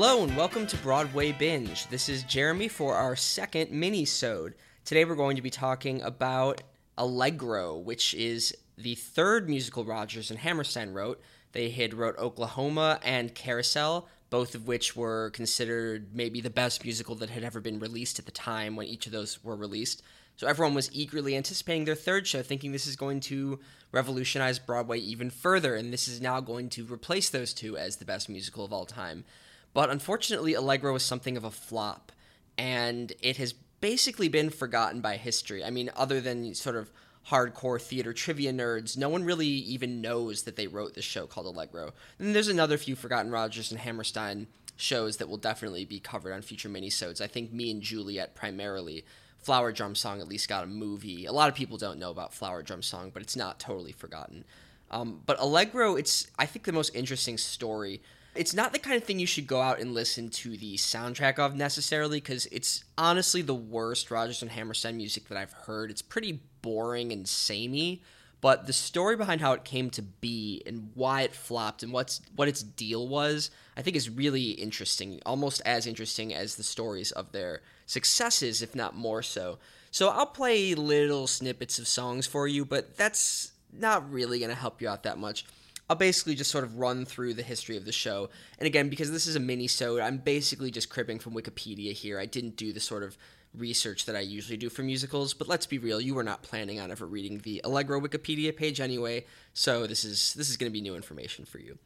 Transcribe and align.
Hello 0.00 0.22
and 0.22 0.36
welcome 0.36 0.64
to 0.64 0.76
Broadway 0.76 1.32
Binge. 1.32 1.88
This 1.88 2.08
is 2.08 2.22
Jeremy 2.22 2.68
for 2.68 2.94
our 2.94 3.16
second 3.16 3.72
mini-sode. 3.72 4.54
Today 4.84 5.04
we're 5.04 5.16
going 5.16 5.34
to 5.34 5.42
be 5.42 5.50
talking 5.50 6.00
about 6.02 6.62
Allegro, 6.96 7.76
which 7.76 8.14
is 8.14 8.56
the 8.76 8.94
third 8.94 9.48
musical 9.48 9.84
Rodgers 9.84 10.30
and 10.30 10.38
Hammerstein 10.38 10.92
wrote. 10.92 11.20
They 11.50 11.70
had 11.70 11.94
wrote 11.94 12.16
Oklahoma 12.16 13.00
and 13.02 13.34
Carousel, 13.34 14.06
both 14.30 14.54
of 14.54 14.68
which 14.68 14.94
were 14.94 15.30
considered 15.30 16.14
maybe 16.14 16.40
the 16.40 16.48
best 16.48 16.84
musical 16.84 17.16
that 17.16 17.30
had 17.30 17.42
ever 17.42 17.58
been 17.58 17.80
released 17.80 18.20
at 18.20 18.24
the 18.24 18.30
time 18.30 18.76
when 18.76 18.86
each 18.86 19.06
of 19.06 19.12
those 19.12 19.42
were 19.42 19.56
released. 19.56 20.04
So 20.36 20.46
everyone 20.46 20.76
was 20.76 20.92
eagerly 20.92 21.34
anticipating 21.34 21.86
their 21.86 21.96
third 21.96 22.24
show, 22.24 22.42
thinking 22.42 22.70
this 22.70 22.86
is 22.86 22.94
going 22.94 23.18
to 23.22 23.58
revolutionize 23.90 24.60
Broadway 24.60 25.00
even 25.00 25.28
further, 25.28 25.74
and 25.74 25.92
this 25.92 26.06
is 26.06 26.20
now 26.20 26.40
going 26.40 26.68
to 26.68 26.84
replace 26.86 27.30
those 27.30 27.52
two 27.52 27.76
as 27.76 27.96
the 27.96 28.04
best 28.04 28.28
musical 28.28 28.64
of 28.64 28.72
all 28.72 28.86
time. 28.86 29.24
But 29.74 29.90
unfortunately, 29.90 30.54
Allegro 30.54 30.92
was 30.92 31.02
something 31.02 31.36
of 31.36 31.44
a 31.44 31.50
flop, 31.50 32.12
and 32.56 33.12
it 33.20 33.36
has 33.36 33.52
basically 33.80 34.28
been 34.28 34.50
forgotten 34.50 35.00
by 35.00 35.16
history. 35.16 35.64
I 35.64 35.70
mean, 35.70 35.90
other 35.96 36.20
than 36.20 36.54
sort 36.54 36.76
of 36.76 36.90
hardcore 37.28 37.80
theater 37.80 38.12
trivia 38.12 38.52
nerds, 38.52 38.96
no 38.96 39.08
one 39.08 39.24
really 39.24 39.46
even 39.46 40.00
knows 40.00 40.42
that 40.42 40.56
they 40.56 40.66
wrote 40.66 40.94
this 40.94 41.04
show 41.04 41.26
called 41.26 41.46
Allegro. 41.46 41.92
And 42.18 42.34
there's 42.34 42.48
another 42.48 42.78
few 42.78 42.96
forgotten 42.96 43.30
Rodgers 43.30 43.70
and 43.70 43.80
Hammerstein 43.80 44.46
shows 44.76 45.16
that 45.18 45.28
will 45.28 45.36
definitely 45.36 45.84
be 45.84 46.00
covered 46.00 46.32
on 46.32 46.42
future 46.42 46.68
minisodes. 46.68 47.20
I 47.20 47.26
think 47.26 47.52
Me 47.52 47.70
and 47.70 47.82
Juliet 47.82 48.34
primarily. 48.34 49.04
Flower 49.38 49.72
Drum 49.72 49.94
Song 49.94 50.20
at 50.20 50.28
least 50.28 50.48
got 50.48 50.64
a 50.64 50.66
movie. 50.66 51.24
A 51.24 51.32
lot 51.32 51.48
of 51.48 51.54
people 51.54 51.78
don't 51.78 51.98
know 51.98 52.10
about 52.10 52.34
Flower 52.34 52.62
Drum 52.62 52.82
Song, 52.82 53.10
but 53.12 53.22
it's 53.22 53.36
not 53.36 53.60
totally 53.60 53.92
forgotten. 53.92 54.44
Um, 54.90 55.22
but 55.26 55.38
Allegro, 55.38 55.96
it's 55.96 56.26
I 56.38 56.46
think 56.46 56.64
the 56.64 56.72
most 56.72 56.94
interesting 56.94 57.38
story 57.38 58.02
it's 58.34 58.54
not 58.54 58.72
the 58.72 58.78
kind 58.78 58.96
of 58.96 59.04
thing 59.04 59.18
you 59.18 59.26
should 59.26 59.46
go 59.46 59.60
out 59.60 59.80
and 59.80 59.94
listen 59.94 60.28
to 60.30 60.56
the 60.56 60.76
soundtrack 60.76 61.38
of 61.38 61.56
necessarily 61.56 62.18
because 62.18 62.46
it's 62.46 62.84
honestly 62.96 63.42
the 63.42 63.54
worst 63.54 64.10
Rodgers 64.10 64.42
and 64.42 64.50
Hammerstein 64.50 64.96
music 64.96 65.28
that 65.28 65.38
I've 65.38 65.52
heard. 65.52 65.90
It's 65.90 66.02
pretty 66.02 66.40
boring 66.62 67.12
and 67.12 67.26
samey, 67.26 68.02
but 68.40 68.66
the 68.66 68.72
story 68.72 69.16
behind 69.16 69.40
how 69.40 69.52
it 69.52 69.64
came 69.64 69.90
to 69.90 70.02
be 70.02 70.62
and 70.66 70.90
why 70.94 71.22
it 71.22 71.34
flopped 71.34 71.82
and 71.82 71.92
what's 71.92 72.20
what 72.36 72.48
its 72.48 72.62
deal 72.62 73.08
was, 73.08 73.50
I 73.76 73.82
think 73.82 73.96
is 73.96 74.08
really 74.08 74.50
interesting, 74.50 75.20
almost 75.26 75.60
as 75.64 75.86
interesting 75.86 76.32
as 76.34 76.54
the 76.54 76.62
stories 76.62 77.10
of 77.12 77.32
their 77.32 77.62
successes, 77.86 78.62
if 78.62 78.74
not 78.74 78.94
more 78.94 79.22
so. 79.22 79.58
So 79.90 80.10
I'll 80.10 80.26
play 80.26 80.74
little 80.74 81.26
snippets 81.26 81.78
of 81.78 81.88
songs 81.88 82.26
for 82.26 82.46
you, 82.46 82.64
but 82.64 82.96
that's 82.96 83.52
not 83.72 84.10
really 84.12 84.38
going 84.38 84.50
to 84.50 84.54
help 84.54 84.80
you 84.80 84.88
out 84.88 85.02
that 85.02 85.18
much. 85.18 85.44
I'll 85.88 85.96
basically 85.96 86.34
just 86.34 86.50
sort 86.50 86.64
of 86.64 86.76
run 86.76 87.04
through 87.04 87.34
the 87.34 87.42
history 87.42 87.76
of 87.76 87.84
the 87.84 87.92
show. 87.92 88.28
And 88.58 88.66
again, 88.66 88.88
because 88.88 89.10
this 89.10 89.26
is 89.26 89.36
a 89.36 89.40
mini 89.40 89.66
so 89.66 90.00
I'm 90.00 90.18
basically 90.18 90.70
just 90.70 90.90
cribbing 90.90 91.18
from 91.18 91.34
Wikipedia 91.34 91.92
here. 91.92 92.18
I 92.18 92.26
didn't 92.26 92.56
do 92.56 92.72
the 92.72 92.80
sort 92.80 93.02
of 93.02 93.16
research 93.54 94.04
that 94.04 94.16
I 94.16 94.20
usually 94.20 94.56
do 94.56 94.68
for 94.68 94.82
musicals, 94.82 95.32
but 95.34 95.48
let's 95.48 95.66
be 95.66 95.78
real, 95.78 96.00
you 96.00 96.14
were 96.14 96.22
not 96.22 96.42
planning 96.42 96.78
on 96.80 96.90
ever 96.90 97.06
reading 97.06 97.38
the 97.38 97.60
Allegro 97.64 98.00
Wikipedia 98.00 98.54
page 98.54 98.80
anyway, 98.80 99.24
so 99.54 99.86
this 99.86 100.04
is 100.04 100.34
this 100.34 100.50
is 100.50 100.56
going 100.56 100.70
to 100.70 100.72
be 100.72 100.82
new 100.82 100.94
information 100.94 101.44
for 101.44 101.58
you. 101.58 101.78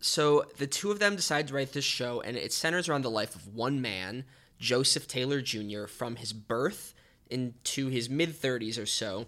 So 0.00 0.44
the 0.58 0.66
two 0.66 0.90
of 0.90 0.98
them 0.98 1.16
decide 1.16 1.48
to 1.48 1.54
write 1.54 1.72
this 1.72 1.84
show 1.84 2.20
and 2.20 2.36
it 2.36 2.52
centers 2.52 2.88
around 2.88 3.02
the 3.02 3.10
life 3.10 3.34
of 3.34 3.54
one 3.54 3.80
man, 3.80 4.24
Joseph 4.58 5.08
Taylor 5.08 5.40
Jr., 5.40 5.86
from 5.86 6.16
his 6.16 6.32
birth 6.32 6.94
into 7.30 7.88
his 7.88 8.10
mid 8.10 8.30
30s 8.30 8.80
or 8.80 8.86
so. 8.86 9.26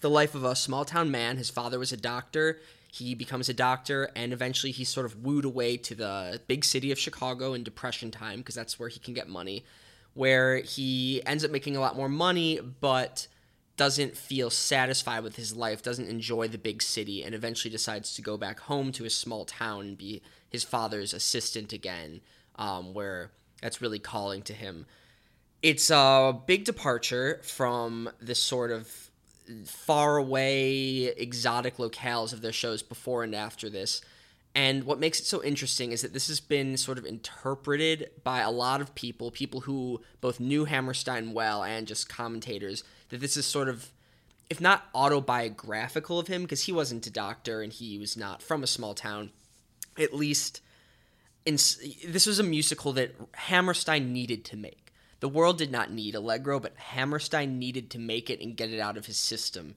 The 0.00 0.10
life 0.10 0.34
of 0.34 0.44
a 0.44 0.56
small 0.56 0.84
town 0.84 1.10
man, 1.10 1.36
his 1.36 1.48
father 1.48 1.78
was 1.78 1.92
a 1.92 1.96
doctor, 1.96 2.60
he 2.92 3.14
becomes 3.14 3.48
a 3.48 3.54
doctor, 3.54 4.10
and 4.14 4.34
eventually 4.34 4.70
he's 4.70 4.90
sort 4.90 5.06
of 5.06 5.24
wooed 5.24 5.46
away 5.46 5.78
to 5.78 5.94
the 5.94 6.42
big 6.46 6.62
city 6.62 6.92
of 6.92 6.98
Chicago 6.98 7.54
in 7.54 7.64
Depression 7.64 8.10
time 8.10 8.40
because 8.40 8.54
that's 8.54 8.78
where 8.78 8.90
he 8.90 9.00
can 9.00 9.14
get 9.14 9.30
money. 9.30 9.64
Where 10.12 10.58
he 10.58 11.22
ends 11.24 11.42
up 11.42 11.50
making 11.50 11.74
a 11.74 11.80
lot 11.80 11.96
more 11.96 12.10
money, 12.10 12.60
but 12.60 13.28
doesn't 13.78 14.14
feel 14.14 14.50
satisfied 14.50 15.24
with 15.24 15.36
his 15.36 15.56
life, 15.56 15.82
doesn't 15.82 16.10
enjoy 16.10 16.48
the 16.48 16.58
big 16.58 16.82
city, 16.82 17.22
and 17.22 17.34
eventually 17.34 17.72
decides 17.72 18.14
to 18.14 18.20
go 18.20 18.36
back 18.36 18.60
home 18.60 18.92
to 18.92 19.04
his 19.04 19.16
small 19.16 19.46
town 19.46 19.86
and 19.86 19.96
be 19.96 20.20
his 20.50 20.62
father's 20.62 21.14
assistant 21.14 21.72
again, 21.72 22.20
um, 22.56 22.92
where 22.92 23.30
that's 23.62 23.80
really 23.80 24.00
calling 24.00 24.42
to 24.42 24.52
him. 24.52 24.84
It's 25.62 25.88
a 25.88 26.38
big 26.44 26.66
departure 26.66 27.40
from 27.42 28.10
this 28.20 28.38
sort 28.38 28.70
of 28.70 29.10
far 29.64 30.16
away, 30.16 31.06
exotic 31.16 31.76
locales 31.76 32.32
of 32.32 32.42
their 32.42 32.52
shows 32.52 32.82
before 32.82 33.22
and 33.24 33.34
after 33.34 33.68
this. 33.68 34.00
And 34.54 34.84
what 34.84 35.00
makes 35.00 35.18
it 35.18 35.24
so 35.24 35.42
interesting 35.42 35.92
is 35.92 36.02
that 36.02 36.12
this 36.12 36.28
has 36.28 36.40
been 36.40 36.76
sort 36.76 36.98
of 36.98 37.06
interpreted 37.06 38.10
by 38.22 38.40
a 38.40 38.50
lot 38.50 38.80
of 38.80 38.94
people, 38.94 39.30
people 39.30 39.60
who 39.60 40.02
both 40.20 40.40
knew 40.40 40.66
Hammerstein 40.66 41.32
well 41.32 41.62
and 41.64 41.86
just 41.86 42.08
commentators, 42.08 42.84
that 43.08 43.20
this 43.20 43.36
is 43.36 43.46
sort 43.46 43.68
of, 43.68 43.90
if 44.50 44.60
not 44.60 44.84
autobiographical 44.94 46.18
of 46.18 46.26
him, 46.26 46.42
because 46.42 46.64
he 46.64 46.72
wasn't 46.72 47.06
a 47.06 47.10
doctor 47.10 47.62
and 47.62 47.72
he 47.72 47.98
was 47.98 48.16
not 48.16 48.42
from 48.42 48.62
a 48.62 48.66
small 48.66 48.94
town, 48.94 49.30
at 49.98 50.14
least 50.14 50.60
in, 51.46 51.54
this 51.54 52.26
was 52.26 52.38
a 52.38 52.44
musical 52.44 52.92
that 52.92 53.14
Hammerstein 53.34 54.12
needed 54.12 54.44
to 54.46 54.56
make. 54.56 54.81
The 55.22 55.28
world 55.28 55.56
did 55.56 55.70
not 55.70 55.92
need 55.92 56.16
Allegro, 56.16 56.58
but 56.58 56.76
Hammerstein 56.76 57.60
needed 57.60 57.90
to 57.90 58.00
make 58.00 58.28
it 58.28 58.40
and 58.40 58.56
get 58.56 58.72
it 58.72 58.80
out 58.80 58.96
of 58.96 59.06
his 59.06 59.16
system. 59.16 59.76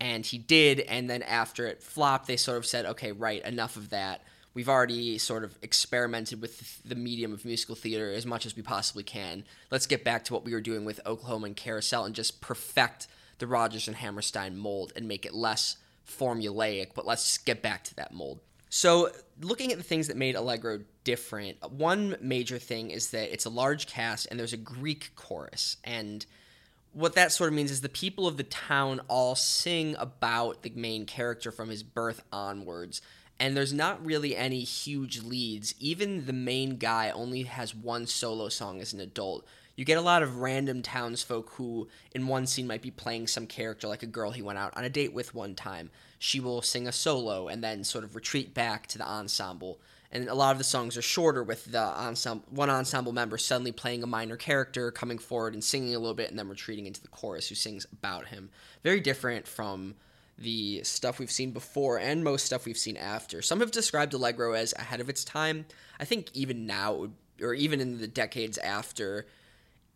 And 0.00 0.24
he 0.24 0.38
did, 0.38 0.80
and 0.80 1.10
then 1.10 1.20
after 1.20 1.66
it 1.66 1.82
flopped, 1.82 2.26
they 2.26 2.38
sort 2.38 2.56
of 2.56 2.64
said, 2.64 2.86
okay, 2.86 3.12
right, 3.12 3.44
enough 3.44 3.76
of 3.76 3.90
that. 3.90 4.22
We've 4.54 4.70
already 4.70 5.18
sort 5.18 5.44
of 5.44 5.58
experimented 5.60 6.40
with 6.40 6.82
the 6.82 6.94
medium 6.94 7.34
of 7.34 7.44
musical 7.44 7.74
theater 7.74 8.10
as 8.10 8.24
much 8.24 8.46
as 8.46 8.56
we 8.56 8.62
possibly 8.62 9.02
can. 9.02 9.44
Let's 9.70 9.86
get 9.86 10.02
back 10.02 10.24
to 10.24 10.32
what 10.32 10.46
we 10.46 10.54
were 10.54 10.62
doing 10.62 10.86
with 10.86 10.98
Oklahoma 11.04 11.48
and 11.48 11.56
Carousel 11.56 12.06
and 12.06 12.14
just 12.14 12.40
perfect 12.40 13.06
the 13.36 13.46
Rodgers 13.46 13.88
and 13.88 13.98
Hammerstein 13.98 14.56
mold 14.56 14.94
and 14.96 15.06
make 15.06 15.26
it 15.26 15.34
less 15.34 15.76
formulaic, 16.08 16.92
but 16.94 17.04
let's 17.04 17.36
get 17.36 17.60
back 17.60 17.84
to 17.84 17.94
that 17.96 18.14
mold. 18.14 18.40
So, 18.68 19.10
looking 19.40 19.70
at 19.70 19.78
the 19.78 19.84
things 19.84 20.08
that 20.08 20.16
made 20.16 20.34
Allegro 20.34 20.80
different, 21.04 21.56
one 21.70 22.16
major 22.20 22.58
thing 22.58 22.90
is 22.90 23.10
that 23.10 23.32
it's 23.32 23.44
a 23.44 23.50
large 23.50 23.86
cast 23.86 24.26
and 24.30 24.38
there's 24.38 24.52
a 24.52 24.58
Greek 24.58 25.12
chorus. 25.14 25.76
And 25.84 26.26
what 26.92 27.14
that 27.14 27.30
sort 27.30 27.48
of 27.48 27.54
means 27.54 27.70
is 27.70 27.80
the 27.80 27.88
people 27.88 28.26
of 28.26 28.36
the 28.36 28.42
town 28.42 29.00
all 29.08 29.34
sing 29.34 29.94
about 29.98 30.62
the 30.62 30.72
main 30.74 31.06
character 31.06 31.52
from 31.52 31.68
his 31.68 31.82
birth 31.82 32.22
onwards. 32.32 33.02
And 33.38 33.54
there's 33.54 33.72
not 33.72 34.04
really 34.04 34.34
any 34.34 34.60
huge 34.60 35.22
leads. 35.22 35.74
Even 35.78 36.24
the 36.24 36.32
main 36.32 36.78
guy 36.78 37.10
only 37.10 37.42
has 37.42 37.74
one 37.74 38.06
solo 38.06 38.48
song 38.48 38.80
as 38.80 38.94
an 38.94 39.00
adult. 39.00 39.46
You 39.76 39.84
get 39.84 39.98
a 39.98 40.02
lot 40.02 40.22
of 40.22 40.38
random 40.38 40.82
townsfolk 40.82 41.50
who, 41.52 41.88
in 42.12 42.26
one 42.26 42.46
scene, 42.46 42.66
might 42.66 42.82
be 42.82 42.90
playing 42.90 43.26
some 43.26 43.46
character, 43.46 43.86
like 43.86 44.02
a 44.02 44.06
girl 44.06 44.30
he 44.30 44.42
went 44.42 44.58
out 44.58 44.76
on 44.76 44.84
a 44.84 44.90
date 44.90 45.12
with 45.12 45.34
one 45.34 45.54
time 45.54 45.90
she 46.18 46.40
will 46.40 46.62
sing 46.62 46.88
a 46.88 46.92
solo 46.92 47.48
and 47.48 47.62
then 47.62 47.84
sort 47.84 48.04
of 48.04 48.14
retreat 48.14 48.54
back 48.54 48.86
to 48.88 48.98
the 48.98 49.06
ensemble. 49.06 49.78
And 50.10 50.28
a 50.28 50.34
lot 50.34 50.52
of 50.52 50.58
the 50.58 50.64
songs 50.64 50.96
are 50.96 51.02
shorter 51.02 51.42
with 51.42 51.66
the 51.66 51.82
ensemble, 51.82 52.46
one 52.50 52.70
ensemble 52.70 53.12
member 53.12 53.36
suddenly 53.36 53.72
playing 53.72 54.02
a 54.02 54.06
minor 54.06 54.36
character, 54.36 54.90
coming 54.90 55.18
forward 55.18 55.54
and 55.54 55.62
singing 55.62 55.94
a 55.94 55.98
little 55.98 56.14
bit, 56.14 56.30
and 56.30 56.38
then 56.38 56.48
retreating 56.48 56.86
into 56.86 57.02
the 57.02 57.08
chorus 57.08 57.48
who 57.48 57.54
sings 57.54 57.86
about 57.92 58.28
him. 58.28 58.50
Very 58.82 59.00
different 59.00 59.46
from 59.46 59.94
the 60.38 60.82
stuff 60.84 61.18
we've 61.18 61.30
seen 61.30 61.50
before 61.50 61.98
and 61.98 62.22
most 62.22 62.46
stuff 62.46 62.66
we've 62.66 62.78
seen 62.78 62.96
after. 62.96 63.42
Some 63.42 63.60
have 63.60 63.70
described 63.70 64.14
Allegro 64.14 64.52
as 64.52 64.74
ahead 64.74 65.00
of 65.00 65.08
its 65.08 65.24
time. 65.24 65.66
I 65.98 66.04
think 66.04 66.30
even 66.34 66.66
now, 66.66 67.08
or 67.40 67.54
even 67.54 67.80
in 67.80 67.98
the 67.98 68.06
decades 68.06 68.58
after, 68.58 69.26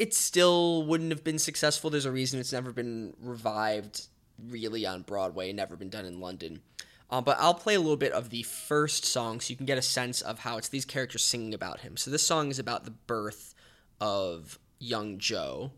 it 0.00 0.14
still 0.14 0.82
wouldn't 0.84 1.10
have 1.10 1.22
been 1.22 1.38
successful. 1.38 1.90
There's 1.90 2.06
a 2.06 2.10
reason 2.10 2.40
it's 2.40 2.54
never 2.54 2.72
been 2.72 3.12
revived 3.20 4.06
really 4.48 4.86
on 4.86 5.02
Broadway, 5.02 5.52
never 5.52 5.76
been 5.76 5.90
done 5.90 6.06
in 6.06 6.20
London. 6.20 6.62
Uh, 7.10 7.20
but 7.20 7.36
I'll 7.38 7.52
play 7.52 7.74
a 7.74 7.80
little 7.80 7.98
bit 7.98 8.12
of 8.12 8.30
the 8.30 8.42
first 8.42 9.04
song 9.04 9.40
so 9.40 9.50
you 9.50 9.58
can 9.58 9.66
get 9.66 9.76
a 9.76 9.82
sense 9.82 10.22
of 10.22 10.38
how 10.38 10.56
it's 10.56 10.68
these 10.68 10.86
characters 10.86 11.22
singing 11.22 11.52
about 11.52 11.80
him. 11.80 11.98
So 11.98 12.10
this 12.10 12.26
song 12.26 12.48
is 12.48 12.58
about 12.58 12.84
the 12.84 12.92
birth 12.92 13.54
of 14.00 14.58
young 14.78 15.18
Joe. 15.18 15.72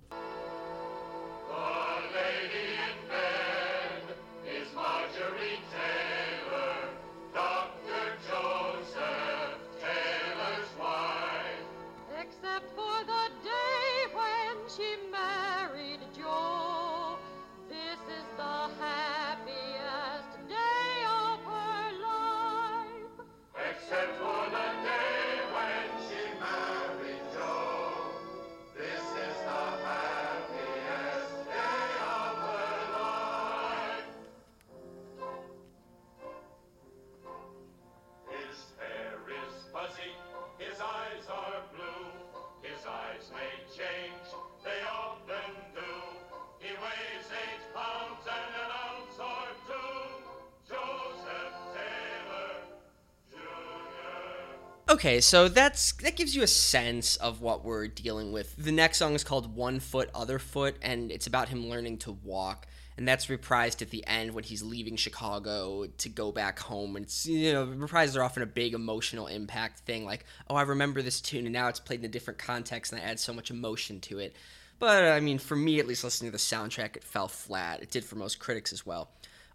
Okay, 54.92 55.22
so 55.22 55.48
that's 55.48 55.92
that 55.92 56.16
gives 56.16 56.36
you 56.36 56.42
a 56.42 56.46
sense 56.46 57.16
of 57.16 57.40
what 57.40 57.64
we're 57.64 57.88
dealing 57.88 58.30
with. 58.30 58.54
The 58.62 58.72
next 58.72 58.98
song 58.98 59.14
is 59.14 59.24
called 59.24 59.56
One 59.56 59.80
Foot 59.80 60.10
Other 60.14 60.38
Foot 60.38 60.76
and 60.82 61.10
it's 61.10 61.26
about 61.26 61.48
him 61.48 61.70
learning 61.70 61.96
to 62.00 62.12
walk 62.12 62.66
and 62.98 63.08
that's 63.08 63.28
reprised 63.28 63.80
at 63.80 63.88
the 63.88 64.06
end 64.06 64.34
when 64.34 64.44
he's 64.44 64.62
leaving 64.62 64.96
Chicago 64.96 65.86
to 65.86 66.08
go 66.10 66.30
back 66.30 66.58
home. 66.58 66.96
And 66.96 67.06
it's 67.06 67.24
you 67.24 67.54
know 67.54 67.64
reprises 67.64 68.18
are 68.18 68.22
often 68.22 68.42
a 68.42 68.46
big 68.46 68.74
emotional 68.74 69.28
impact 69.28 69.78
thing, 69.78 70.04
like 70.04 70.26
oh 70.50 70.56
I 70.56 70.62
remember 70.62 71.00
this 71.00 71.22
tune 71.22 71.46
and 71.46 71.54
now 71.54 71.68
it's 71.68 71.80
played 71.80 72.00
in 72.00 72.04
a 72.04 72.08
different 72.10 72.38
context 72.38 72.92
and 72.92 73.00
I 73.00 73.04
add 73.06 73.18
so 73.18 73.32
much 73.32 73.50
emotion 73.50 73.98
to 74.00 74.18
it. 74.18 74.36
But 74.78 75.04
I 75.04 75.20
mean, 75.20 75.38
for 75.38 75.56
me 75.56 75.80
at 75.80 75.88
least, 75.88 76.04
listening 76.04 76.30
to 76.30 76.36
the 76.36 76.38
soundtrack, 76.38 76.96
it 76.96 77.04
fell 77.04 77.28
flat. 77.28 77.80
It 77.82 77.90
did 77.90 78.04
for 78.04 78.16
most 78.16 78.38
critics 78.38 78.74
as 78.74 78.84
well. 78.84 79.08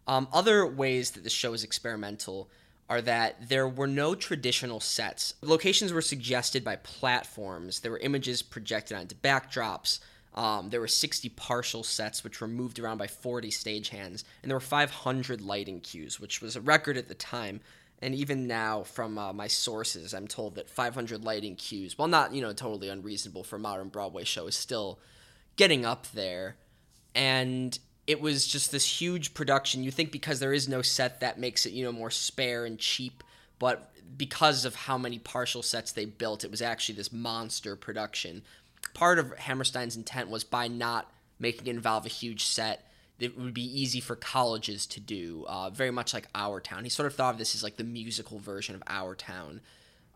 Um, 0.08 0.28
other 0.34 0.66
ways 0.66 1.12
that 1.12 1.24
the 1.24 1.30
show 1.30 1.54
is 1.54 1.64
experimental 1.64 2.50
are 2.90 3.02
that 3.02 3.50
there 3.50 3.68
were 3.68 3.88
no 3.88 4.16
traditional 4.16 4.80
sets. 4.80 5.34
Locations 5.42 5.92
were 5.92 6.02
suggested 6.02 6.64
by 6.64 6.78
platforms. 6.78 7.82
There 7.82 7.92
were 7.92 8.00
images 8.00 8.42
projected 8.42 8.98
onto 8.98 9.16
backdrops. 9.16 10.00
Um, 10.34 10.70
there 10.70 10.80
were 10.80 10.88
60 10.88 11.30
partial 11.30 11.84
sets, 11.84 12.24
which 12.24 12.40
were 12.40 12.48
moved 12.48 12.80
around 12.80 13.00
by 13.00 13.08
40 13.08 13.50
stagehands, 13.50 14.24
and 14.42 14.50
there 14.50 14.56
were 14.56 14.62
500 14.62 15.42
lighting 15.42 15.82
cues, 15.82 16.20
which 16.20 16.42
was 16.42 16.56
a 16.56 16.62
record 16.62 16.96
at 16.96 17.08
the 17.08 17.16
time. 17.16 17.60
And 18.00 18.14
even 18.14 18.46
now, 18.46 18.84
from 18.84 19.18
uh, 19.18 19.34
my 19.34 19.48
sources, 19.48 20.14
I'm 20.14 20.28
told 20.28 20.56
that 20.56 20.70
500 20.70 21.26
lighting 21.26 21.56
cues, 21.56 21.98
while 21.98 22.08
not 22.08 22.34
you 22.34 22.42
know 22.42 22.54
totally 22.54 22.90
unreasonable 22.90 23.44
for 23.44 23.56
a 23.56 23.60
modern 23.60 23.90
Broadway 23.90 24.24
show, 24.24 24.46
is 24.46 24.56
still 24.56 25.00
getting 25.56 25.84
up 25.84 26.06
there. 26.12 26.56
And 27.16 27.78
it 28.08 28.22
was 28.22 28.48
just 28.48 28.72
this 28.72 29.02
huge 29.02 29.34
production. 29.34 29.84
You 29.84 29.92
think 29.92 30.12
because 30.12 30.40
there 30.40 30.54
is 30.54 30.68
no 30.68 30.82
set 30.82 31.20
that 31.20 31.40
makes 31.40 31.66
it 31.66 31.74
you 31.74 31.84
know 31.84 31.92
more 31.92 32.12
spare 32.12 32.66
and 32.66 32.80
cheap, 32.80 33.24
but 33.60 33.92
because 34.18 34.64
of 34.66 34.74
how 34.74 34.98
many 34.98 35.20
partial 35.20 35.62
sets 35.62 35.92
they 35.92 36.06
built, 36.06 36.44
it 36.44 36.50
was 36.52 36.62
actually 36.62 36.96
this 36.96 37.12
monster 37.12 37.76
production 37.76 38.42
part 38.98 39.20
of 39.20 39.32
Hammerstein's 39.38 39.96
intent 39.96 40.30
was 40.30 40.44
by 40.44 40.68
not 40.68 41.12
making 41.40 41.68
it 41.68 41.70
involve 41.70 42.06
a 42.06 42.10
huge 42.10 42.44
set, 42.44 42.90
it 43.20 43.38
would 43.38 43.54
be 43.54 43.82
easy 43.82 44.00
for 44.00 44.16
colleges 44.16 44.86
to 44.88 45.00
do, 45.00 45.46
uh, 45.48 45.70
very 45.70 45.92
much 45.92 46.14
like 46.14 46.28
Our 46.34 46.60
Town. 46.60 46.84
He 46.84 46.90
sort 46.90 47.08
of 47.08 47.16
thought 47.16 47.34
of 47.34 47.38
this 47.38 47.56
as 47.56 47.64
like 47.64 47.78
the 47.78 47.84
musical 47.84 48.40
version 48.40 48.76
of 48.76 48.84
Our 48.88 49.16
Town. 49.16 49.62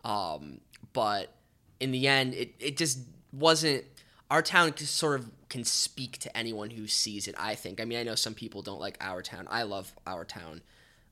Um, 0.04 0.60
but 0.92 1.32
in 1.80 1.92
the 1.92 2.08
end, 2.08 2.34
it, 2.34 2.54
it 2.58 2.76
just 2.76 2.98
wasn't. 3.32 3.84
Our 4.32 4.40
Town 4.40 4.74
sort 4.78 5.20
of 5.20 5.30
can 5.50 5.62
speak 5.62 6.16
to 6.20 6.34
anyone 6.34 6.70
who 6.70 6.86
sees 6.88 7.28
it, 7.28 7.34
I 7.38 7.54
think. 7.54 7.82
I 7.82 7.84
mean, 7.84 7.98
I 7.98 8.02
know 8.02 8.14
some 8.14 8.32
people 8.32 8.62
don't 8.62 8.80
like 8.80 8.96
Our 8.98 9.20
Town. 9.20 9.46
I 9.50 9.64
love 9.64 9.92
Our 10.06 10.24
Town. 10.24 10.62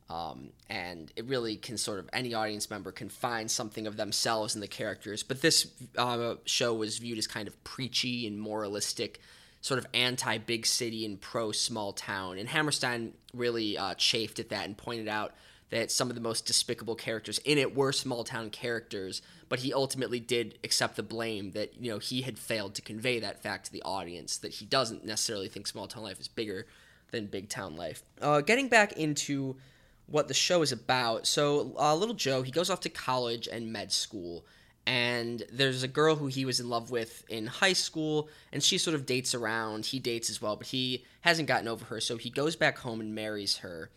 Um, 0.09 0.53
and 0.71 1.13
it 1.17 1.27
really 1.27 1.57
can 1.57 1.77
sort 1.77 1.99
of 1.99 2.09
any 2.15 2.33
audience 2.33 2.71
member 2.71 2.91
can 2.93 3.11
find 3.11 3.51
something 3.51 3.87
of 3.87 3.99
themselves 3.99 4.55
in 4.55 4.63
the 4.63 4.67
characters. 4.67 5.23
But 5.23 5.43
this 5.43 5.67
uh, 5.99 6.37
show 6.47 6.73
was 6.73 6.97
viewed 6.97 7.19
as 7.19 7.27
kind 7.27 7.47
of 7.47 7.63
preachy 7.63 8.27
and 8.27 8.41
moralistic, 8.41 9.21
sort 9.61 9.77
of 9.77 9.87
anti 9.93 10.39
big 10.39 10.65
city 10.65 11.05
and 11.05 11.21
pro 11.21 11.53
small 11.53 11.93
town. 11.93 12.39
And 12.39 12.49
Hammerstein 12.49 13.13
really 13.35 13.77
uh, 13.77 13.97
chafed 13.97 14.39
at 14.39 14.49
that 14.49 14.65
and 14.65 14.79
pointed 14.79 15.09
out 15.09 15.35
that 15.71 15.91
some 15.91 16.09
of 16.09 16.15
the 16.15 16.21
most 16.21 16.47
despicable 16.47 16.95
characters 16.95 17.39
in 17.45 17.59
it 17.59 17.75
were 17.75 17.93
small 17.93 18.25
town 18.25 18.51
characters. 18.51 19.23
But 19.49 19.61
he 19.61 19.73
ultimately 19.73 20.21
did 20.21 20.59
accept 20.63 20.97
the 20.97 21.03
blame 21.03 21.53
that 21.53 21.81
you 21.81 21.91
know 21.91 21.99
he 21.99 22.23
had 22.23 22.39
failed 22.39 22.75
to 22.75 22.83
convey 22.83 23.21
that 23.21 23.43
fact 23.43 23.67
to 23.67 23.73
the 23.73 23.83
audience 23.83 24.37
that 24.39 24.55
he 24.55 24.65
doesn't 24.65 25.05
necessarily 25.05 25.49
think 25.49 25.67
small 25.67 25.87
town 25.87 26.03
life 26.03 26.21
is 26.21 26.29
bigger 26.29 26.67
than 27.11 27.27
big 27.27 27.49
town 27.49 27.77
life. 27.77 28.03
Uh, 28.21 28.41
getting 28.41 28.69
back 28.69 28.93
into 28.93 29.57
what 30.07 30.29
the 30.29 30.35
show 30.35 30.63
is 30.63 30.73
about. 30.73 31.27
So, 31.27 31.73
uh, 31.79 31.95
little 31.95 32.15
Joe, 32.15 32.43
he 32.43 32.51
goes 32.51 32.69
off 32.69 32.81
to 32.81 32.89
college 32.89 33.49
and 33.49 33.73
med 33.73 33.93
school, 33.93 34.45
and 34.87 35.43
there's 35.53 35.83
a 35.83 35.89
girl 35.89 36.17
who 36.17 36.27
he 36.27 36.45
was 36.45 36.59
in 36.59 36.69
love 36.69 36.91
with 36.91 37.25
in 37.29 37.47
high 37.47 37.73
school, 37.73 38.29
and 38.53 38.63
she 38.63 38.77
sort 38.77 38.95
of 38.95 39.07
dates 39.07 39.35
around. 39.35 39.87
He 39.87 39.99
dates 39.99 40.29
as 40.29 40.43
well, 40.43 40.57
but 40.57 40.69
he 40.69 41.05
hasn't 41.21 41.49
gotten 41.49 41.69
over 41.69 41.85
her, 41.87 42.01
so 42.01 42.17
he 42.17 42.31
goes 42.31 42.57
back 42.57 42.79
home 42.79 43.01
and 43.01 43.15
marries 43.15 43.59
her. 43.59 43.91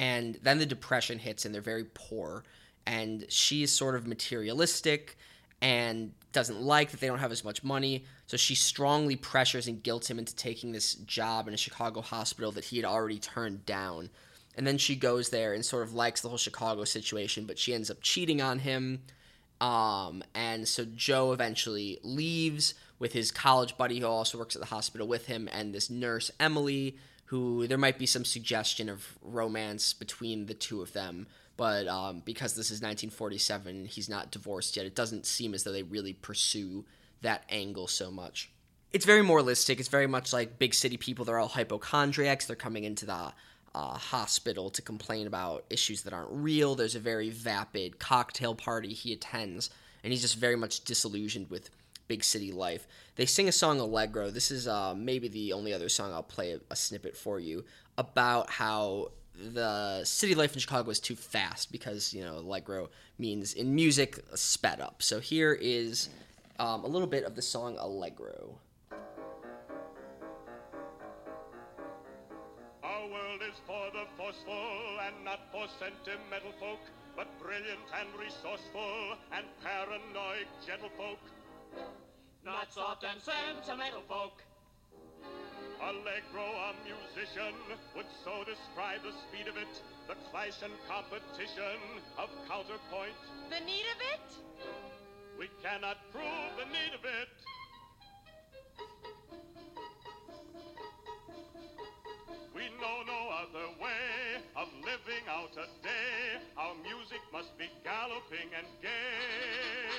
And 0.00 0.36
then 0.42 0.58
the 0.58 0.66
depression 0.66 1.20
hits, 1.20 1.44
and 1.44 1.54
they're 1.54 1.62
very 1.62 1.84
poor, 1.94 2.42
and 2.86 3.24
she's 3.28 3.70
sort 3.70 3.94
of 3.94 4.08
materialistic 4.08 5.16
and 5.62 6.12
doesn't 6.32 6.60
like 6.60 6.90
that 6.90 6.98
they 7.00 7.06
don't 7.06 7.18
have 7.18 7.30
as 7.30 7.44
much 7.44 7.62
money. 7.62 8.04
So 8.26 8.36
she 8.36 8.56
strongly 8.56 9.14
pressures 9.14 9.68
and 9.68 9.80
guilts 9.80 10.10
him 10.10 10.18
into 10.18 10.34
taking 10.34 10.72
this 10.72 10.94
job 10.94 11.46
in 11.46 11.54
a 11.54 11.56
Chicago 11.56 12.00
hospital 12.00 12.50
that 12.52 12.64
he 12.64 12.76
had 12.76 12.86
already 12.86 13.18
turned 13.18 13.66
down 13.66 14.10
and 14.56 14.66
then 14.66 14.78
she 14.78 14.96
goes 14.96 15.30
there 15.30 15.54
and 15.54 15.64
sort 15.64 15.82
of 15.82 15.94
likes 15.94 16.20
the 16.20 16.28
whole 16.28 16.38
Chicago 16.38 16.84
situation, 16.84 17.44
but 17.44 17.58
she 17.58 17.72
ends 17.72 17.90
up 17.90 17.98
cheating 18.00 18.42
on 18.42 18.58
him. 18.58 19.00
Um, 19.60 20.22
and 20.34 20.66
so 20.66 20.84
Joe 20.84 21.32
eventually 21.32 21.98
leaves 22.02 22.74
with 22.98 23.12
his 23.12 23.30
college 23.30 23.76
buddy 23.76 24.00
who 24.00 24.06
also 24.06 24.38
works 24.38 24.56
at 24.56 24.60
the 24.60 24.66
hospital 24.66 25.06
with 25.06 25.26
him, 25.26 25.48
and 25.52 25.74
this 25.74 25.88
nurse 25.88 26.30
Emily, 26.40 26.96
who 27.30 27.68
there 27.68 27.78
might 27.78 27.96
be 27.96 28.06
some 28.06 28.24
suggestion 28.24 28.88
of 28.88 29.16
romance 29.22 29.92
between 29.92 30.46
the 30.46 30.54
two 30.54 30.82
of 30.82 30.92
them. 30.94 31.28
But 31.56 31.86
um, 31.86 32.22
because 32.24 32.54
this 32.54 32.72
is 32.72 32.78
1947, 32.78 33.84
he's 33.84 34.08
not 34.08 34.32
divorced 34.32 34.76
yet. 34.76 34.84
It 34.84 34.96
doesn't 34.96 35.26
seem 35.26 35.54
as 35.54 35.62
though 35.62 35.70
they 35.70 35.84
really 35.84 36.12
pursue 36.12 36.84
that 37.22 37.44
angle 37.48 37.86
so 37.86 38.10
much. 38.10 38.50
It's 38.92 39.04
very 39.04 39.22
moralistic. 39.22 39.78
It's 39.78 39.88
very 39.88 40.08
much 40.08 40.32
like 40.32 40.58
big 40.58 40.74
city 40.74 40.96
people. 40.96 41.24
They're 41.24 41.38
all 41.38 41.46
hypochondriacs. 41.46 42.46
They're 42.46 42.56
coming 42.56 42.82
into 42.82 43.06
the 43.06 43.32
uh, 43.76 43.96
hospital 43.96 44.68
to 44.70 44.82
complain 44.82 45.28
about 45.28 45.64
issues 45.70 46.02
that 46.02 46.12
aren't 46.12 46.32
real. 46.32 46.74
There's 46.74 46.96
a 46.96 47.00
very 47.00 47.30
vapid 47.30 48.00
cocktail 48.00 48.56
party 48.56 48.92
he 48.92 49.12
attends, 49.12 49.70
and 50.02 50.12
he's 50.12 50.22
just 50.22 50.36
very 50.36 50.56
much 50.56 50.82
disillusioned 50.82 51.48
with 51.48 51.70
big 52.10 52.24
city 52.24 52.50
life. 52.50 52.88
They 53.14 53.24
sing 53.24 53.46
a 53.46 53.52
song 53.52 53.78
Allegro. 53.78 54.30
This 54.30 54.50
is 54.50 54.66
uh, 54.66 54.96
maybe 54.96 55.28
the 55.28 55.52
only 55.52 55.72
other 55.72 55.88
song 55.88 56.12
I'll 56.12 56.24
play 56.24 56.54
a, 56.54 56.60
a 56.68 56.74
snippet 56.74 57.16
for 57.16 57.38
you 57.38 57.64
about 57.96 58.50
how 58.50 59.12
the 59.54 60.04
city 60.04 60.34
life 60.34 60.52
in 60.54 60.58
Chicago 60.58 60.90
is 60.90 60.98
too 60.98 61.14
fast 61.14 61.70
because 61.70 62.12
you 62.12 62.24
know 62.24 62.38
Allegro 62.38 62.90
means 63.16 63.54
in 63.54 63.76
music 63.76 64.18
sped 64.34 64.80
up. 64.80 65.04
So 65.04 65.20
here 65.20 65.52
is 65.52 66.08
um, 66.58 66.82
a 66.82 66.88
little 66.88 67.06
bit 67.06 67.22
of 67.22 67.36
the 67.36 67.42
song 67.42 67.76
Allegro. 67.78 68.58
Our 72.82 73.04
world 73.06 73.40
is 73.48 73.56
for 73.68 73.84
the 73.94 74.04
forceful 74.18 74.98
and 75.06 75.14
not 75.24 75.40
for 75.52 75.66
sentimental 75.78 76.54
folk, 76.58 76.82
but 77.14 77.28
brilliant 77.38 77.86
and 78.00 78.08
resourceful 78.18 79.16
and 79.30 79.46
paranoid 79.62 80.48
gentlefolk. 80.66 81.22
Not 82.44 82.72
soft 82.72 83.04
and 83.04 83.20
sentimental 83.20 84.02
folk. 84.08 84.42
Allegro, 85.82 86.44
a 86.44 86.72
musician, 86.84 87.54
would 87.96 88.06
so 88.24 88.44
describe 88.44 89.00
the 89.02 89.12
speed 89.12 89.48
of 89.48 89.56
it, 89.56 89.82
the 90.08 90.14
clash 90.30 90.62
and 90.62 90.72
competition 90.88 91.80
of 92.18 92.28
counterpoint. 92.48 93.16
The 93.48 93.64
need 93.64 93.88
of 93.92 94.00
it? 94.12 94.26
We 95.38 95.48
cannot 95.64 95.96
prove 96.12 96.52
the 96.56 96.66
need 96.68 96.92
of 96.92 97.04
it. 97.04 97.32
We 102.54 102.68
know 102.80 103.02
no 103.06 103.20
other 103.40 103.68
way 103.80 104.42
of 104.56 104.68
living 104.84 105.24
out 105.28 105.52
a 105.56 105.66
day. 105.82 106.29
Music 107.10 107.32
must 107.32 107.58
be 107.58 107.66
galloping 107.82 108.54
and 108.54 108.70
gay. 108.78 109.98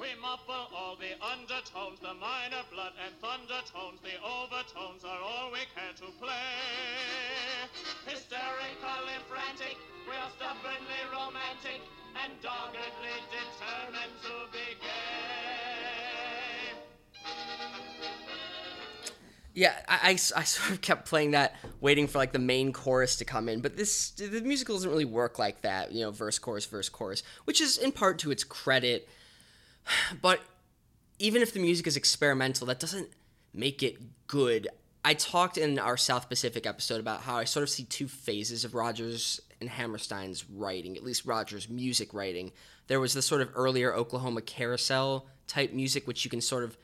We 0.00 0.08
muffle 0.16 0.72
all 0.72 0.96
the 0.96 1.12
undertones, 1.20 2.00
the 2.00 2.16
minor 2.16 2.64
blood 2.72 2.96
and 3.04 3.12
thunder 3.20 3.60
tones. 3.68 4.00
The 4.00 4.16
overtones 4.16 5.04
are 5.04 5.20
all 5.20 5.52
we 5.52 5.68
care 5.76 5.92
to 6.00 6.08
play. 6.16 7.68
Hysterical 8.08 9.04
and 9.12 9.24
frantic, 9.28 9.76
we're 10.08 10.30
stubbornly 10.40 11.02
romantic 11.12 11.84
and 12.16 12.32
doggedly 12.40 13.16
determined 13.28 14.16
to 14.24 14.48
be 14.48 14.67
Yeah, 19.58 19.74
I, 19.88 20.10
I, 20.10 20.10
I, 20.10 20.44
sort 20.44 20.70
of 20.70 20.80
kept 20.82 21.08
playing 21.08 21.32
that, 21.32 21.56
waiting 21.80 22.06
for 22.06 22.18
like 22.18 22.30
the 22.30 22.38
main 22.38 22.72
chorus 22.72 23.16
to 23.16 23.24
come 23.24 23.48
in. 23.48 23.58
But 23.60 23.76
this 23.76 24.10
the 24.12 24.40
musical 24.40 24.76
doesn't 24.76 24.88
really 24.88 25.04
work 25.04 25.36
like 25.36 25.62
that, 25.62 25.90
you 25.90 26.02
know, 26.02 26.12
verse 26.12 26.38
chorus 26.38 26.64
verse 26.64 26.88
chorus, 26.88 27.24
which 27.44 27.60
is 27.60 27.76
in 27.76 27.90
part 27.90 28.20
to 28.20 28.30
its 28.30 28.44
credit. 28.44 29.08
But 30.22 30.40
even 31.18 31.42
if 31.42 31.52
the 31.52 31.58
music 31.58 31.88
is 31.88 31.96
experimental, 31.96 32.68
that 32.68 32.78
doesn't 32.78 33.08
make 33.52 33.82
it 33.82 33.96
good. 34.28 34.68
I 35.04 35.14
talked 35.14 35.58
in 35.58 35.80
our 35.80 35.96
South 35.96 36.28
Pacific 36.28 36.64
episode 36.64 37.00
about 37.00 37.22
how 37.22 37.36
I 37.36 37.42
sort 37.42 37.64
of 37.64 37.70
see 37.70 37.82
two 37.82 38.06
phases 38.06 38.64
of 38.64 38.76
Rodgers 38.76 39.40
and 39.60 39.68
Hammerstein's 39.68 40.48
writing, 40.48 40.96
at 40.96 41.02
least 41.02 41.24
Rodgers' 41.24 41.68
music 41.68 42.14
writing. 42.14 42.52
There 42.86 43.00
was 43.00 43.12
the 43.12 43.22
sort 43.22 43.40
of 43.40 43.50
earlier 43.56 43.92
Oklahoma 43.92 44.42
carousel 44.42 45.26
type 45.48 45.72
music, 45.72 46.06
which 46.06 46.24
you 46.24 46.30
can 46.30 46.40
sort 46.40 46.62
of 46.62 46.78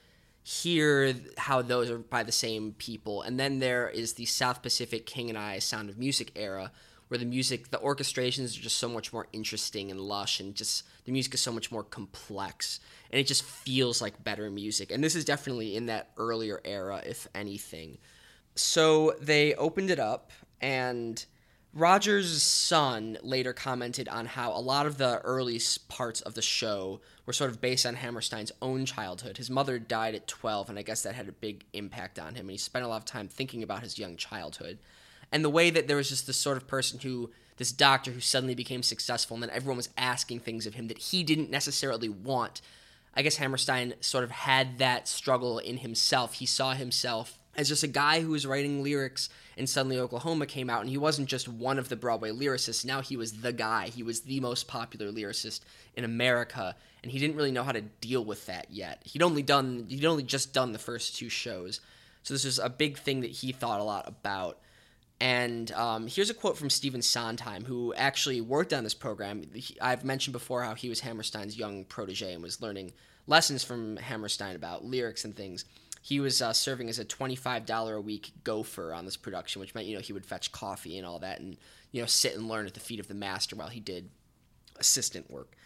hear 0.44 1.14
how 1.38 1.62
those 1.62 1.90
are 1.90 1.98
by 1.98 2.22
the 2.22 2.30
same 2.30 2.74
people. 2.76 3.22
And 3.22 3.40
then 3.40 3.58
there 3.58 3.88
is 3.88 4.12
the 4.12 4.26
South 4.26 4.62
Pacific 4.62 5.06
King 5.06 5.30
and 5.30 5.38
I 5.38 5.58
Sound 5.58 5.88
of 5.88 5.98
Music 5.98 6.30
era, 6.36 6.70
where 7.08 7.16
the 7.16 7.24
music, 7.24 7.70
the 7.70 7.78
orchestrations 7.78 8.58
are 8.58 8.62
just 8.62 8.76
so 8.76 8.88
much 8.88 9.10
more 9.10 9.26
interesting 9.32 9.90
and 9.90 9.98
lush, 9.98 10.40
and 10.40 10.54
just 10.54 10.84
the 11.06 11.12
music 11.12 11.32
is 11.32 11.40
so 11.40 11.50
much 11.50 11.72
more 11.72 11.82
complex, 11.82 12.80
and 13.10 13.18
it 13.18 13.26
just 13.26 13.42
feels 13.42 14.02
like 14.02 14.22
better 14.22 14.50
music. 14.50 14.92
And 14.92 15.02
this 15.02 15.14
is 15.14 15.24
definitely 15.24 15.76
in 15.76 15.86
that 15.86 16.10
earlier 16.18 16.60
era, 16.64 17.02
if 17.06 17.26
anything. 17.34 17.96
So 18.54 19.14
they 19.20 19.54
opened 19.54 19.90
it 19.90 19.98
up, 19.98 20.30
and 20.60 21.24
Rodgers' 21.74 22.40
son 22.40 23.18
later 23.20 23.52
commented 23.52 24.08
on 24.08 24.26
how 24.26 24.52
a 24.52 24.62
lot 24.62 24.86
of 24.86 24.96
the 24.96 25.18
early 25.22 25.60
parts 25.88 26.20
of 26.20 26.34
the 26.34 26.42
show 26.42 27.00
were 27.26 27.32
sort 27.32 27.50
of 27.50 27.60
based 27.60 27.84
on 27.84 27.96
Hammerstein's 27.96 28.52
own 28.62 28.86
childhood. 28.86 29.38
His 29.38 29.50
mother 29.50 29.80
died 29.80 30.14
at 30.14 30.28
12, 30.28 30.70
and 30.70 30.78
I 30.78 30.82
guess 30.82 31.02
that 31.02 31.16
had 31.16 31.28
a 31.28 31.32
big 31.32 31.64
impact 31.72 32.20
on 32.20 32.36
him, 32.36 32.42
and 32.42 32.52
he 32.52 32.58
spent 32.58 32.84
a 32.84 32.88
lot 32.88 32.98
of 32.98 33.04
time 33.04 33.26
thinking 33.26 33.64
about 33.64 33.82
his 33.82 33.98
young 33.98 34.16
childhood. 34.16 34.78
And 35.32 35.44
the 35.44 35.50
way 35.50 35.70
that 35.70 35.88
there 35.88 35.96
was 35.96 36.10
just 36.10 36.28
this 36.28 36.36
sort 36.36 36.56
of 36.56 36.68
person 36.68 37.00
who, 37.00 37.32
this 37.56 37.72
doctor 37.72 38.12
who 38.12 38.20
suddenly 38.20 38.54
became 38.54 38.84
successful, 38.84 39.34
and 39.34 39.42
then 39.42 39.50
everyone 39.50 39.78
was 39.78 39.88
asking 39.98 40.40
things 40.40 40.66
of 40.66 40.74
him 40.74 40.86
that 40.86 40.98
he 40.98 41.24
didn't 41.24 41.50
necessarily 41.50 42.08
want. 42.08 42.60
I 43.14 43.22
guess 43.22 43.36
Hammerstein 43.36 43.94
sort 44.00 44.22
of 44.22 44.30
had 44.30 44.78
that 44.78 45.08
struggle 45.08 45.58
in 45.58 45.78
himself. 45.78 46.34
He 46.34 46.46
saw 46.46 46.74
himself 46.74 47.36
as 47.56 47.68
just 47.68 47.82
a 47.82 47.88
guy 47.88 48.20
who 48.20 48.30
was 48.30 48.46
writing 48.46 48.82
lyrics 48.82 49.28
and 49.56 49.68
suddenly 49.68 49.98
Oklahoma 49.98 50.46
came 50.46 50.68
out 50.68 50.80
and 50.80 50.90
he 50.90 50.98
wasn't 50.98 51.28
just 51.28 51.48
one 51.48 51.78
of 51.78 51.88
the 51.88 51.96
Broadway 51.96 52.30
lyricists. 52.30 52.84
Now 52.84 53.00
he 53.00 53.16
was 53.16 53.40
the 53.40 53.52
guy. 53.52 53.88
He 53.88 54.02
was 54.02 54.22
the 54.22 54.40
most 54.40 54.68
popular 54.68 55.12
lyricist 55.12 55.60
in 55.94 56.04
America 56.04 56.74
and 57.02 57.12
he 57.12 57.18
didn't 57.18 57.36
really 57.36 57.52
know 57.52 57.62
how 57.62 57.72
to 57.72 57.82
deal 57.82 58.24
with 58.24 58.46
that 58.46 58.66
yet. 58.70 59.02
He'd 59.04 59.22
only 59.22 59.42
done 59.42 59.86
he'd 59.88 60.04
only 60.04 60.22
just 60.22 60.52
done 60.52 60.72
the 60.72 60.78
first 60.78 61.16
two 61.16 61.28
shows. 61.28 61.80
So 62.22 62.32
this 62.34 62.44
was 62.44 62.58
a 62.58 62.70
big 62.70 62.98
thing 62.98 63.20
that 63.20 63.30
he 63.30 63.52
thought 63.52 63.80
a 63.80 63.84
lot 63.84 64.08
about. 64.08 64.58
And 65.20 65.70
um, 65.72 66.06
here's 66.06 66.30
a 66.30 66.34
quote 66.34 66.58
from 66.58 66.70
Stephen 66.70 67.02
Sondheim, 67.02 67.64
who 67.64 67.94
actually 67.94 68.40
worked 68.40 68.72
on 68.72 68.82
this 68.82 68.94
program. 68.94 69.42
I've 69.80 70.04
mentioned 70.04 70.32
before 70.32 70.62
how 70.62 70.74
he 70.74 70.88
was 70.88 71.00
Hammerstein's 71.00 71.56
young 71.56 71.84
protege 71.84 72.32
and 72.32 72.42
was 72.42 72.60
learning 72.60 72.92
lessons 73.26 73.62
from 73.62 73.96
Hammerstein 73.96 74.56
about 74.56 74.84
lyrics 74.84 75.24
and 75.24 75.36
things 75.36 75.64
he 76.04 76.20
was 76.20 76.42
uh, 76.42 76.52
serving 76.52 76.90
as 76.90 76.98
a 76.98 77.04
$25 77.04 77.96
a 77.96 77.98
week 77.98 78.32
gopher 78.44 78.92
on 78.92 79.06
this 79.06 79.16
production, 79.16 79.58
which 79.58 79.74
meant, 79.74 79.86
you 79.86 79.94
know, 79.94 80.02
he 80.02 80.12
would 80.12 80.26
fetch 80.26 80.52
coffee 80.52 80.98
and 80.98 81.06
all 81.06 81.18
that 81.18 81.40
and, 81.40 81.56
you 81.92 82.02
know, 82.02 82.06
sit 82.06 82.36
and 82.36 82.46
learn 82.46 82.66
at 82.66 82.74
the 82.74 82.80
feet 82.80 83.00
of 83.00 83.08
the 83.08 83.14
master 83.14 83.56
while 83.56 83.68
he 83.68 83.80
did 83.80 84.10
assistant 84.78 85.30
work. 85.30 85.56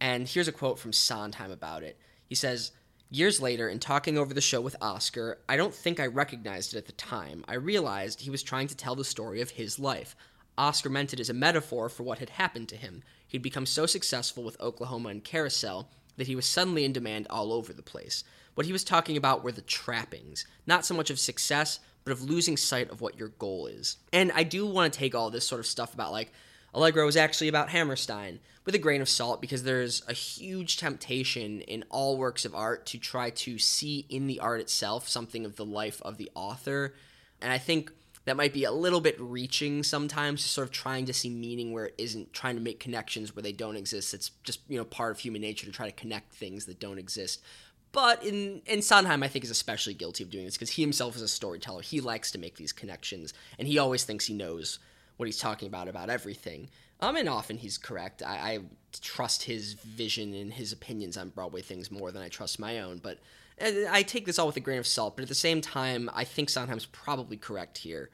And 0.00 0.26
here's 0.26 0.48
a 0.48 0.52
quote 0.52 0.80
from 0.80 0.92
Sondheim 0.92 1.52
about 1.52 1.84
it. 1.84 1.96
He 2.26 2.34
says, 2.34 2.72
Years 3.08 3.40
later, 3.40 3.68
in 3.68 3.78
talking 3.78 4.18
over 4.18 4.34
the 4.34 4.40
show 4.40 4.60
with 4.60 4.74
Oscar, 4.80 5.38
I 5.48 5.56
don't 5.56 5.72
think 5.72 6.00
I 6.00 6.06
recognized 6.06 6.74
it 6.74 6.78
at 6.78 6.86
the 6.86 6.92
time. 6.92 7.44
I 7.46 7.54
realized 7.54 8.22
he 8.22 8.30
was 8.30 8.42
trying 8.42 8.66
to 8.66 8.76
tell 8.76 8.96
the 8.96 9.04
story 9.04 9.40
of 9.40 9.50
his 9.50 9.78
life. 9.78 10.16
Oscar 10.58 10.88
meant 10.88 11.12
it 11.12 11.20
as 11.20 11.30
a 11.30 11.34
metaphor 11.34 11.88
for 11.88 12.02
what 12.02 12.18
had 12.18 12.30
happened 12.30 12.68
to 12.70 12.76
him. 12.76 13.04
He'd 13.28 13.42
become 13.42 13.66
so 13.66 13.86
successful 13.86 14.42
with 14.42 14.60
Oklahoma 14.60 15.10
and 15.10 15.22
Carousel 15.22 15.88
that 16.16 16.26
he 16.26 16.36
was 16.36 16.46
suddenly 16.46 16.84
in 16.84 16.92
demand 16.92 17.26
all 17.30 17.52
over 17.52 17.72
the 17.72 17.82
place. 17.82 18.24
What 18.54 18.66
he 18.66 18.72
was 18.72 18.84
talking 18.84 19.16
about 19.16 19.42
were 19.42 19.52
the 19.52 19.62
trappings, 19.62 20.46
not 20.66 20.84
so 20.84 20.94
much 20.94 21.10
of 21.10 21.18
success, 21.18 21.80
but 22.04 22.12
of 22.12 22.22
losing 22.22 22.56
sight 22.56 22.90
of 22.90 23.00
what 23.00 23.18
your 23.18 23.28
goal 23.28 23.66
is. 23.66 23.96
And 24.12 24.30
I 24.32 24.42
do 24.44 24.66
want 24.66 24.92
to 24.92 24.98
take 24.98 25.14
all 25.14 25.30
this 25.30 25.46
sort 25.46 25.60
of 25.60 25.66
stuff 25.66 25.94
about 25.94 26.12
like 26.12 26.32
Allegro 26.74 27.06
is 27.06 27.16
actually 27.16 27.48
about 27.48 27.70
Hammerstein 27.70 28.40
with 28.64 28.74
a 28.74 28.78
grain 28.78 29.00
of 29.00 29.08
salt 29.08 29.40
because 29.40 29.62
there's 29.62 30.02
a 30.08 30.12
huge 30.12 30.76
temptation 30.76 31.60
in 31.62 31.84
all 31.88 32.16
works 32.16 32.44
of 32.44 32.54
art 32.54 32.86
to 32.86 32.98
try 32.98 33.30
to 33.30 33.58
see 33.58 34.06
in 34.08 34.26
the 34.26 34.40
art 34.40 34.60
itself 34.60 35.08
something 35.08 35.44
of 35.44 35.56
the 35.56 35.64
life 35.64 36.02
of 36.02 36.16
the 36.16 36.30
author. 36.34 36.94
And 37.40 37.52
I 37.52 37.58
think 37.58 37.92
that 38.24 38.36
might 38.36 38.52
be 38.52 38.64
a 38.64 38.72
little 38.72 39.00
bit 39.00 39.20
reaching 39.20 39.82
sometimes, 39.82 40.42
just 40.42 40.54
sort 40.54 40.66
of 40.66 40.72
trying 40.72 41.04
to 41.06 41.12
see 41.12 41.28
meaning 41.28 41.72
where 41.72 41.86
it 41.86 41.94
isn't, 41.98 42.32
trying 42.32 42.54
to 42.54 42.60
make 42.60 42.80
connections 42.80 43.34
where 43.36 43.42
they 43.42 43.52
don't 43.52 43.76
exist. 43.76 44.14
It's 44.14 44.30
just, 44.42 44.60
you 44.68 44.78
know, 44.78 44.84
part 44.84 45.12
of 45.12 45.18
human 45.18 45.42
nature 45.42 45.66
to 45.66 45.72
try 45.72 45.86
to 45.86 45.92
connect 45.92 46.32
things 46.32 46.64
that 46.66 46.80
don't 46.80 46.98
exist. 46.98 47.42
But 47.92 48.24
in 48.24 48.62
in 48.66 48.82
Sondheim, 48.82 49.22
I 49.22 49.28
think 49.28 49.44
is 49.44 49.50
especially 49.50 49.94
guilty 49.94 50.24
of 50.24 50.30
doing 50.30 50.44
this 50.44 50.54
because 50.54 50.70
he 50.70 50.82
himself 50.82 51.14
is 51.14 51.22
a 51.22 51.28
storyteller. 51.28 51.82
He 51.82 52.00
likes 52.00 52.32
to 52.32 52.38
make 52.38 52.56
these 52.56 52.72
connections, 52.72 53.32
and 53.58 53.68
he 53.68 53.78
always 53.78 54.04
thinks 54.04 54.26
he 54.26 54.34
knows 54.34 54.80
what 55.16 55.26
he's 55.26 55.38
talking 55.38 55.68
about 55.68 55.86
about 55.86 56.10
everything. 56.10 56.70
Um, 57.00 57.16
and 57.16 57.28
often 57.28 57.58
he's 57.58 57.78
correct. 57.78 58.22
I, 58.22 58.34
I 58.34 58.58
trust 59.00 59.44
his 59.44 59.74
vision 59.74 60.34
and 60.34 60.52
his 60.52 60.72
opinions 60.72 61.16
on 61.16 61.28
Broadway 61.28 61.60
things 61.60 61.90
more 61.90 62.10
than 62.10 62.22
I 62.22 62.28
trust 62.28 62.58
my 62.58 62.80
own. 62.80 62.98
But 62.98 63.18
I 63.60 64.02
take 64.02 64.26
this 64.26 64.38
all 64.38 64.46
with 64.46 64.56
a 64.56 64.60
grain 64.60 64.78
of 64.78 64.86
salt. 64.86 65.16
But 65.16 65.22
at 65.22 65.28
the 65.28 65.34
same 65.34 65.60
time, 65.60 66.10
I 66.12 66.24
think 66.24 66.50
Sondheim's 66.50 66.86
probably 66.86 67.36
correct 67.36 67.78
here. 67.78 68.10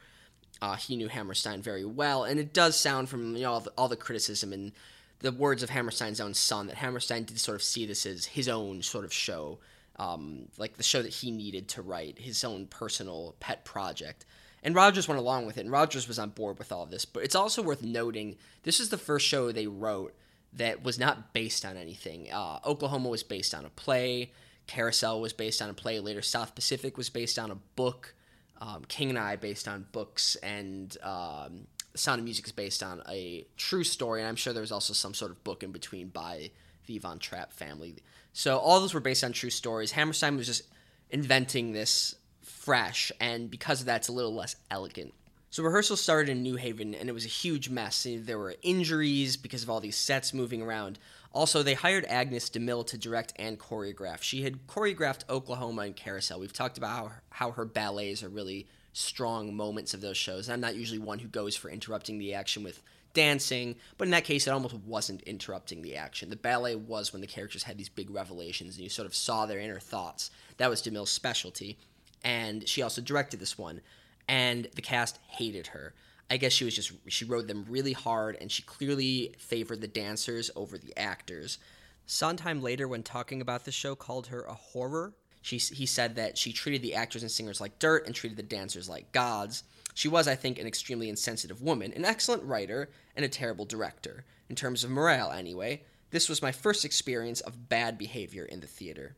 Uh, 0.62 0.76
he 0.76 0.96
knew 0.96 1.08
Hammerstein 1.08 1.62
very 1.62 1.84
well, 1.84 2.24
and 2.24 2.38
it 2.38 2.52
does 2.52 2.76
sound 2.76 3.08
from 3.08 3.34
you 3.34 3.42
know 3.42 3.52
all 3.52 3.60
the, 3.60 3.72
all 3.78 3.88
the 3.88 3.96
criticism 3.96 4.52
and 4.52 4.72
the 5.20 5.32
words 5.32 5.62
of 5.62 5.70
Hammerstein's 5.70 6.20
own 6.20 6.34
son 6.34 6.66
that 6.66 6.76
Hammerstein 6.76 7.24
did 7.24 7.38
sort 7.38 7.54
of 7.54 7.62
see 7.62 7.86
this 7.86 8.04
as 8.06 8.26
his 8.26 8.48
own 8.48 8.82
sort 8.82 9.04
of 9.04 9.12
show, 9.12 9.58
um, 9.96 10.48
like 10.58 10.76
the 10.76 10.82
show 10.82 11.02
that 11.02 11.12
he 11.12 11.30
needed 11.30 11.68
to 11.68 11.82
write, 11.82 12.18
his 12.18 12.44
own 12.44 12.66
personal 12.66 13.34
pet 13.40 13.64
project. 13.64 14.26
And 14.62 14.74
Rodgers 14.74 15.08
went 15.08 15.18
along 15.18 15.46
with 15.46 15.56
it, 15.56 15.62
and 15.62 15.70
Rodgers 15.70 16.06
was 16.06 16.18
on 16.18 16.30
board 16.30 16.58
with 16.58 16.72
all 16.72 16.84
this. 16.84 17.06
But 17.06 17.22
it's 17.22 17.34
also 17.34 17.62
worth 17.62 17.82
noting 17.82 18.36
this 18.62 18.80
is 18.80 18.90
the 18.90 18.98
first 18.98 19.26
show 19.26 19.52
they 19.52 19.66
wrote 19.66 20.14
that 20.52 20.82
was 20.82 20.98
not 20.98 21.32
based 21.32 21.64
on 21.64 21.76
anything. 21.76 22.30
Uh, 22.30 22.58
Oklahoma 22.66 23.08
was 23.08 23.22
based 23.22 23.54
on 23.54 23.64
a 23.64 23.70
play, 23.70 24.32
Carousel 24.70 25.20
was 25.20 25.32
based 25.32 25.60
on 25.60 25.68
a 25.68 25.74
play, 25.74 25.98
later 25.98 26.22
South 26.22 26.54
Pacific 26.54 26.96
was 26.96 27.10
based 27.10 27.40
on 27.40 27.50
a 27.50 27.56
book, 27.74 28.14
um, 28.60 28.84
King 28.86 29.10
and 29.10 29.18
I 29.18 29.34
based 29.34 29.66
on 29.66 29.84
books, 29.90 30.36
and 30.36 30.96
um, 31.02 31.66
Sound 31.96 32.20
of 32.20 32.24
Music 32.24 32.46
is 32.46 32.52
based 32.52 32.80
on 32.80 33.02
a 33.08 33.44
true 33.56 33.82
story, 33.82 34.20
and 34.20 34.28
I'm 34.28 34.36
sure 34.36 34.52
there 34.52 34.60
was 34.60 34.70
also 34.70 34.92
some 34.92 35.12
sort 35.12 35.32
of 35.32 35.42
book 35.42 35.64
in 35.64 35.72
between 35.72 36.06
by 36.06 36.52
the 36.86 36.98
Von 36.98 37.18
Trapp 37.18 37.52
family. 37.52 37.96
So 38.32 38.58
all 38.58 38.80
those 38.80 38.94
were 38.94 39.00
based 39.00 39.24
on 39.24 39.32
true 39.32 39.50
stories. 39.50 39.90
Hammerstein 39.90 40.36
was 40.36 40.46
just 40.46 40.62
inventing 41.10 41.72
this 41.72 42.14
fresh, 42.40 43.10
and 43.18 43.50
because 43.50 43.80
of 43.80 43.86
that, 43.86 43.96
it's 43.96 44.08
a 44.08 44.12
little 44.12 44.34
less 44.34 44.54
elegant. 44.70 45.14
So 45.52 45.64
rehearsal 45.64 45.96
started 45.96 46.30
in 46.30 46.44
New 46.44 46.54
Haven, 46.54 46.94
and 46.94 47.08
it 47.08 47.12
was 47.12 47.24
a 47.24 47.28
huge 47.28 47.68
mess. 47.68 48.06
There 48.08 48.38
were 48.38 48.54
injuries 48.62 49.36
because 49.36 49.64
of 49.64 49.70
all 49.70 49.80
these 49.80 49.96
sets 49.96 50.32
moving 50.32 50.62
around. 50.62 50.96
Also, 51.32 51.64
they 51.64 51.74
hired 51.74 52.04
Agnes 52.04 52.48
DeMille 52.48 52.86
to 52.86 52.96
direct 52.96 53.32
and 53.34 53.58
choreograph. 53.58 54.22
She 54.22 54.42
had 54.42 54.68
choreographed 54.68 55.28
Oklahoma 55.28 55.82
and 55.82 55.96
Carousel. 55.96 56.38
We've 56.38 56.52
talked 56.52 56.78
about 56.78 56.96
how 56.96 57.06
her, 57.06 57.22
how 57.30 57.50
her 57.50 57.64
ballets 57.64 58.22
are 58.22 58.28
really 58.28 58.68
strong 58.92 59.56
moments 59.56 59.92
of 59.92 60.00
those 60.00 60.16
shows. 60.16 60.48
I'm 60.48 60.60
not 60.60 60.76
usually 60.76 61.00
one 61.00 61.18
who 61.18 61.26
goes 61.26 61.56
for 61.56 61.68
interrupting 61.68 62.18
the 62.18 62.34
action 62.34 62.62
with 62.62 62.80
dancing, 63.12 63.74
but 63.98 64.06
in 64.06 64.12
that 64.12 64.22
case, 64.22 64.46
it 64.46 64.52
almost 64.52 64.74
wasn't 64.86 65.22
interrupting 65.22 65.82
the 65.82 65.96
action. 65.96 66.30
The 66.30 66.36
ballet 66.36 66.76
was 66.76 67.12
when 67.12 67.22
the 67.22 67.26
characters 67.26 67.64
had 67.64 67.76
these 67.76 67.88
big 67.88 68.10
revelations 68.10 68.76
and 68.76 68.84
you 68.84 68.88
sort 68.88 69.06
of 69.06 69.16
saw 69.16 69.46
their 69.46 69.58
inner 69.58 69.80
thoughts. 69.80 70.30
That 70.58 70.70
was 70.70 70.80
DeMille's 70.80 71.10
specialty, 71.10 71.76
and 72.22 72.68
she 72.68 72.82
also 72.82 73.00
directed 73.00 73.40
this 73.40 73.58
one. 73.58 73.80
And 74.28 74.68
the 74.74 74.82
cast 74.82 75.18
hated 75.26 75.68
her. 75.68 75.94
I 76.30 76.36
guess 76.36 76.52
she 76.52 76.64
was 76.64 76.76
just 76.76 76.92
she 77.08 77.24
rode 77.24 77.48
them 77.48 77.66
really 77.68 77.92
hard, 77.92 78.36
and 78.40 78.52
she 78.52 78.62
clearly 78.62 79.34
favored 79.38 79.80
the 79.80 79.88
dancers 79.88 80.50
over 80.54 80.78
the 80.78 80.96
actors. 80.96 81.58
Sondheim 82.06 82.62
later, 82.62 82.86
when 82.86 83.02
talking 83.02 83.40
about 83.40 83.64
the 83.64 83.72
show, 83.72 83.94
called 83.94 84.28
her 84.28 84.42
a 84.42 84.54
horror 84.54 85.14
she, 85.42 85.56
he 85.58 85.86
said 85.86 86.16
that 86.16 86.36
she 86.36 86.52
treated 86.52 86.82
the 86.82 86.94
actors 86.94 87.22
and 87.22 87.30
singers 87.30 87.60
like 87.60 87.78
dirt 87.78 88.06
and 88.06 88.14
treated 88.14 88.36
the 88.36 88.42
dancers 88.42 88.88
like 88.88 89.12
gods. 89.12 89.64
She 89.94 90.08
was, 90.08 90.28
I 90.28 90.34
think, 90.34 90.58
an 90.58 90.66
extremely 90.66 91.08
insensitive 91.08 91.62
woman, 91.62 91.92
an 91.94 92.04
excellent 92.04 92.42
writer, 92.42 92.90
and 93.16 93.24
a 93.24 93.28
terrible 93.28 93.64
director. 93.64 94.24
In 94.48 94.56
terms 94.56 94.84
of 94.84 94.90
morale, 94.90 95.30
anyway, 95.30 95.82
this 96.10 96.28
was 96.28 96.42
my 96.42 96.52
first 96.52 96.84
experience 96.84 97.40
of 97.40 97.68
bad 97.68 97.96
behavior 97.96 98.44
in 98.44 98.60
the 98.60 98.66
theater. 98.66 99.16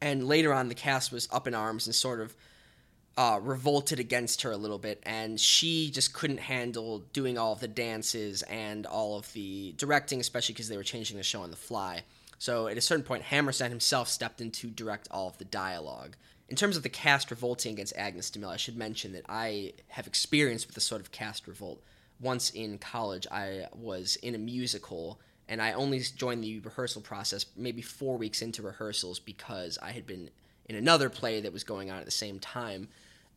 And 0.00 0.28
later 0.28 0.52
on, 0.52 0.68
the 0.68 0.74
cast 0.74 1.12
was 1.12 1.28
up 1.32 1.46
in 1.46 1.54
arms 1.54 1.86
and 1.86 1.94
sort 1.94 2.20
of 2.20 2.36
uh, 3.16 3.38
revolted 3.42 4.00
against 4.00 4.42
her 4.42 4.50
a 4.50 4.56
little 4.56 4.78
bit, 4.78 5.02
and 5.04 5.38
she 5.38 5.90
just 5.90 6.14
couldn't 6.14 6.40
handle 6.40 7.00
doing 7.12 7.36
all 7.36 7.52
of 7.52 7.60
the 7.60 7.68
dances 7.68 8.42
and 8.42 8.86
all 8.86 9.18
of 9.18 9.30
the 9.32 9.74
directing, 9.76 10.20
especially 10.20 10.54
because 10.54 10.68
they 10.68 10.76
were 10.76 10.82
changing 10.82 11.16
the 11.16 11.22
show 11.22 11.42
on 11.42 11.50
the 11.50 11.56
fly. 11.56 12.02
So 12.38 12.66
at 12.68 12.76
a 12.76 12.80
certain 12.80 13.04
point, 13.04 13.22
Hammerstein 13.22 13.70
himself 13.70 14.08
stepped 14.08 14.40
in 14.40 14.50
to 14.52 14.68
direct 14.68 15.08
all 15.10 15.28
of 15.28 15.38
the 15.38 15.44
dialogue. 15.44 16.16
In 16.48 16.56
terms 16.56 16.76
of 16.76 16.82
the 16.82 16.88
cast 16.88 17.30
revolting 17.30 17.74
against 17.74 17.96
Agnes 17.96 18.30
DeMille, 18.30 18.48
I 18.48 18.56
should 18.56 18.76
mention 18.76 19.12
that 19.12 19.24
I 19.28 19.74
have 19.88 20.06
experience 20.06 20.66
with 20.66 20.74
this 20.74 20.84
sort 20.84 21.00
of 21.00 21.12
cast 21.12 21.46
revolt. 21.46 21.82
Once 22.20 22.50
in 22.50 22.78
college, 22.78 23.26
I 23.30 23.66
was 23.74 24.16
in 24.16 24.34
a 24.34 24.38
musical, 24.38 25.20
and 25.48 25.62
I 25.62 25.72
only 25.72 26.00
joined 26.00 26.42
the 26.44 26.60
rehearsal 26.60 27.02
process 27.02 27.46
maybe 27.56 27.82
four 27.82 28.16
weeks 28.16 28.42
into 28.42 28.62
rehearsals 28.62 29.18
because 29.18 29.78
I 29.82 29.92
had 29.92 30.06
been 30.06 30.30
in 30.66 30.76
another 30.76 31.08
play 31.08 31.40
that 31.40 31.52
was 31.52 31.64
going 31.64 31.90
on 31.90 31.98
at 31.98 32.04
the 32.04 32.10
same 32.10 32.38
time. 32.38 32.88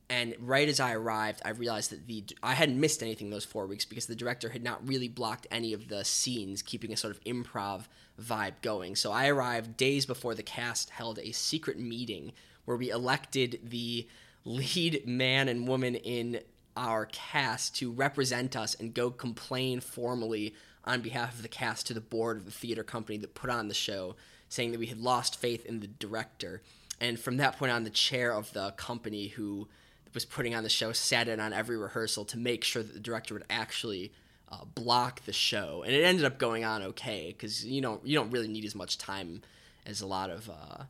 And 0.10 0.36
right 0.40 0.70
as 0.70 0.80
I 0.80 0.94
arrived, 0.94 1.42
I 1.44 1.50
realized 1.50 1.92
that 1.92 2.06
the 2.08 2.24
I 2.44 2.54
hadn't 2.54 2.80
missed 2.80 3.02
anything 3.02 3.32
those 3.32 3.46
four 3.46 3.66
weeks 3.66 3.86
because 3.86 4.06
the 4.06 4.16
director 4.16 4.50
had 4.50 4.64
not 4.64 4.88
really 4.88 5.08
blocked 5.08 5.48
any 5.50 5.74
of 5.74 5.88
the 5.88 6.06
scenes, 6.06 6.62
keeping 6.62 6.94
a 6.94 6.98
sort 6.98 7.16
of 7.16 7.24
improv 7.24 7.86
vibe 8.22 8.62
going. 8.62 8.96
So 8.96 9.12
I 9.12 9.28
arrived 9.28 9.78
days 9.78 10.06
before 10.06 10.36
the 10.36 10.44
cast 10.44 10.92
held 10.92 11.18
a 11.20 11.32
secret 11.32 11.80
meeting 11.80 12.34
where 12.66 12.78
we 12.78 12.92
elected 12.92 13.60
the 13.64 14.08
lead 14.44 15.08
man 15.08 15.48
and 15.48 15.68
woman 15.68 15.96
in 15.96 16.40
our 16.78 17.08
cast 17.08 17.76
to 17.78 17.92
represent 17.92 18.56
us 18.56 18.76
and 18.76 18.94
go 18.94 19.10
complain 19.10 19.80
formally 19.80 20.54
on 20.84 21.02
behalf 21.02 21.34
of 21.34 21.42
the 21.42 21.48
cast 21.48 21.88
to 21.88 21.94
the 21.94 22.02
board 22.02 22.38
of 22.38 22.46
the 22.46 22.52
theater 22.52 22.84
company 22.84 23.18
that 23.18 23.34
put 23.34 23.50
on 23.50 23.68
the 23.68 23.74
show, 23.74 24.16
saying 24.50 24.72
that 24.72 24.80
we 24.80 24.86
had 24.86 25.00
lost 25.00 25.40
faith 25.40 25.66
in 25.66 25.80
the 25.80 25.88
director. 25.88 26.62
And 27.02 27.20
from 27.20 27.38
that 27.38 27.58
point 27.58 27.72
on, 27.72 27.84
the 27.84 27.90
chair 27.90 28.34
of 28.34 28.52
the 28.54 28.72
company 28.72 29.28
who 29.28 29.68
was 30.14 30.26
putting 30.26 30.56
on 30.56 30.64
the 30.64 30.70
show 30.70 30.92
sat 30.94 31.28
in 31.28 31.40
on 31.40 31.54
every 31.54 31.78
rehearsal 31.78 32.26
to 32.26 32.38
make 32.38 32.64
sure 32.64 32.82
that 32.82 32.94
the 32.94 33.00
director 33.00 33.34
would 33.34 33.46
actually 33.50 34.12
uh, 34.52 34.64
block 34.74 35.24
the 35.26 35.34
show. 35.34 35.84
And 35.86 35.94
it 35.94 36.04
ended 36.04 36.26
up 36.26 36.38
going 36.38 36.64
on 36.64 36.82
okay 36.84 37.28
because 37.28 37.66
you 37.66 37.82
don't 37.82 38.06
you 38.06 38.16
don't 38.16 38.32
really 38.32 38.48
need 38.48 38.66
as 38.66 38.76
much 38.76 38.98
time 38.98 39.42
as 39.86 40.02
a 40.02 40.08
lot 40.08 40.30
of 40.30 40.50
uh, 40.50 40.84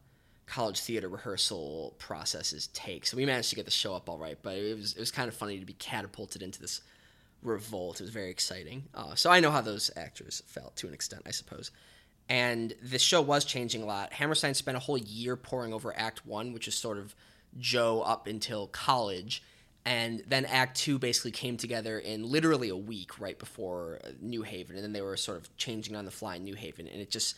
college 0.45 0.79
theater 0.79 1.09
rehearsal 1.09 1.95
processes 1.97 2.67
take. 2.67 3.05
So 3.05 3.17
we 3.17 3.25
managed 3.25 3.49
to 3.49 3.55
get 3.55 3.65
the 3.65 3.71
show 3.71 3.95
up 3.95 4.09
all 4.09 4.17
right, 4.17 4.37
but 4.41 4.57
it 4.57 4.77
was 4.77 4.93
it 4.93 4.99
was 4.99 5.11
kind 5.11 5.27
of 5.27 5.35
funny 5.35 5.59
to 5.59 5.65
be 5.65 5.73
catapulted 5.73 6.41
into 6.41 6.61
this 6.61 6.81
revolt. 7.41 7.99
It 7.99 8.03
was 8.03 8.11
very 8.11 8.29
exciting. 8.29 8.83
Uh, 8.93 9.15
so 9.15 9.29
I 9.29 9.39
know 9.39 9.51
how 9.51 9.61
those 9.61 9.91
actors 9.95 10.43
felt 10.47 10.75
to 10.77 10.87
an 10.87 10.93
extent, 10.93 11.23
I 11.25 11.31
suppose. 11.31 11.71
And 12.27 12.73
the 12.81 12.97
show 12.97 13.21
was 13.21 13.45
changing 13.45 13.83
a 13.83 13.85
lot. 13.85 14.13
Hammerstein 14.13 14.53
spent 14.53 14.77
a 14.77 14.79
whole 14.79 14.97
year 14.97 15.35
poring 15.35 15.73
over 15.73 15.95
Act 15.95 16.25
One, 16.25 16.53
which 16.53 16.67
is 16.67 16.75
sort 16.75 16.97
of 16.97 17.15
Joe 17.59 18.01
up 18.01 18.27
until 18.27 18.67
college. 18.67 19.43
And 19.85 20.23
then 20.27 20.45
Act 20.45 20.77
Two 20.77 20.97
basically 20.97 21.31
came 21.31 21.57
together 21.57 21.99
in 21.99 22.29
literally 22.29 22.69
a 22.69 22.75
week 22.75 23.19
right 23.19 23.37
before 23.37 23.99
uh, 24.03 24.09
New 24.19 24.41
Haven. 24.41 24.75
And 24.75 24.83
then 24.83 24.93
they 24.93 25.01
were 25.01 25.17
sort 25.17 25.37
of 25.37 25.55
changing 25.57 25.95
on 25.95 26.05
the 26.05 26.11
fly 26.11 26.37
in 26.37 26.43
New 26.43 26.55
Haven. 26.55 26.87
And 26.87 26.99
it 26.99 27.11
just 27.11 27.35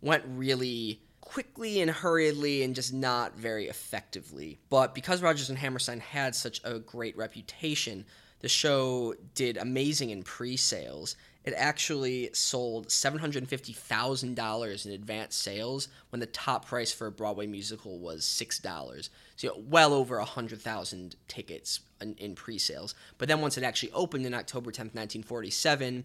went 0.00 0.24
really 0.26 1.00
quickly 1.20 1.80
and 1.80 1.90
hurriedly 1.90 2.62
and 2.62 2.74
just 2.74 2.92
not 2.92 3.36
very 3.36 3.68
effectively. 3.68 4.58
But 4.68 4.94
because 4.94 5.22
Rodgers 5.22 5.48
and 5.48 5.58
Hammerstein 5.58 6.00
had 6.00 6.34
such 6.34 6.60
a 6.64 6.80
great 6.80 7.16
reputation, 7.16 8.04
the 8.40 8.48
show 8.48 9.14
did 9.34 9.56
amazing 9.56 10.10
in 10.10 10.22
pre 10.22 10.56
sales. 10.56 11.16
It 11.44 11.54
actually 11.56 12.30
sold 12.32 12.88
$750,000 12.88 14.86
in 14.86 14.92
advance 14.92 15.36
sales 15.36 15.88
when 16.08 16.20
the 16.20 16.26
top 16.26 16.64
price 16.66 16.90
for 16.90 17.06
a 17.06 17.12
Broadway 17.12 17.46
musical 17.46 17.98
was 17.98 18.22
$6. 18.22 19.08
So, 19.36 19.46
you 19.46 19.48
know, 19.50 19.62
well 19.68 19.92
over 19.92 20.16
100,000 20.18 21.16
tickets 21.28 21.80
in, 22.00 22.14
in 22.14 22.34
pre 22.34 22.58
sales. 22.58 22.94
But 23.18 23.28
then 23.28 23.42
once 23.42 23.58
it 23.58 23.64
actually 23.64 23.92
opened 23.92 24.24
in 24.24 24.32
October 24.32 24.70
10th, 24.70 24.94
1947, 24.94 26.04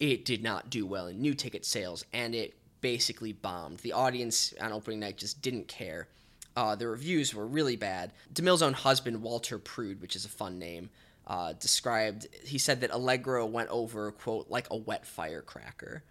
it 0.00 0.24
did 0.24 0.42
not 0.42 0.70
do 0.70 0.86
well 0.86 1.08
in 1.08 1.20
new 1.20 1.34
ticket 1.34 1.64
sales 1.64 2.04
and 2.12 2.34
it 2.34 2.54
basically 2.80 3.32
bombed. 3.32 3.78
The 3.80 3.92
audience 3.92 4.54
on 4.60 4.72
opening 4.72 5.00
night 5.00 5.18
just 5.18 5.42
didn't 5.42 5.68
care. 5.68 6.08
Uh, 6.56 6.74
the 6.74 6.88
reviews 6.88 7.34
were 7.34 7.46
really 7.46 7.76
bad. 7.76 8.12
DeMille's 8.32 8.62
own 8.62 8.72
husband, 8.72 9.22
Walter 9.22 9.58
Prude, 9.58 10.00
which 10.00 10.16
is 10.16 10.24
a 10.24 10.28
fun 10.28 10.58
name, 10.58 10.90
uh, 11.28 11.52
described, 11.52 12.26
he 12.44 12.58
said 12.58 12.80
that 12.80 12.90
Allegro 12.90 13.44
went 13.44 13.68
over, 13.68 14.10
quote, 14.12 14.46
like 14.48 14.66
a 14.70 14.76
wet 14.76 15.06
firecracker. 15.06 16.02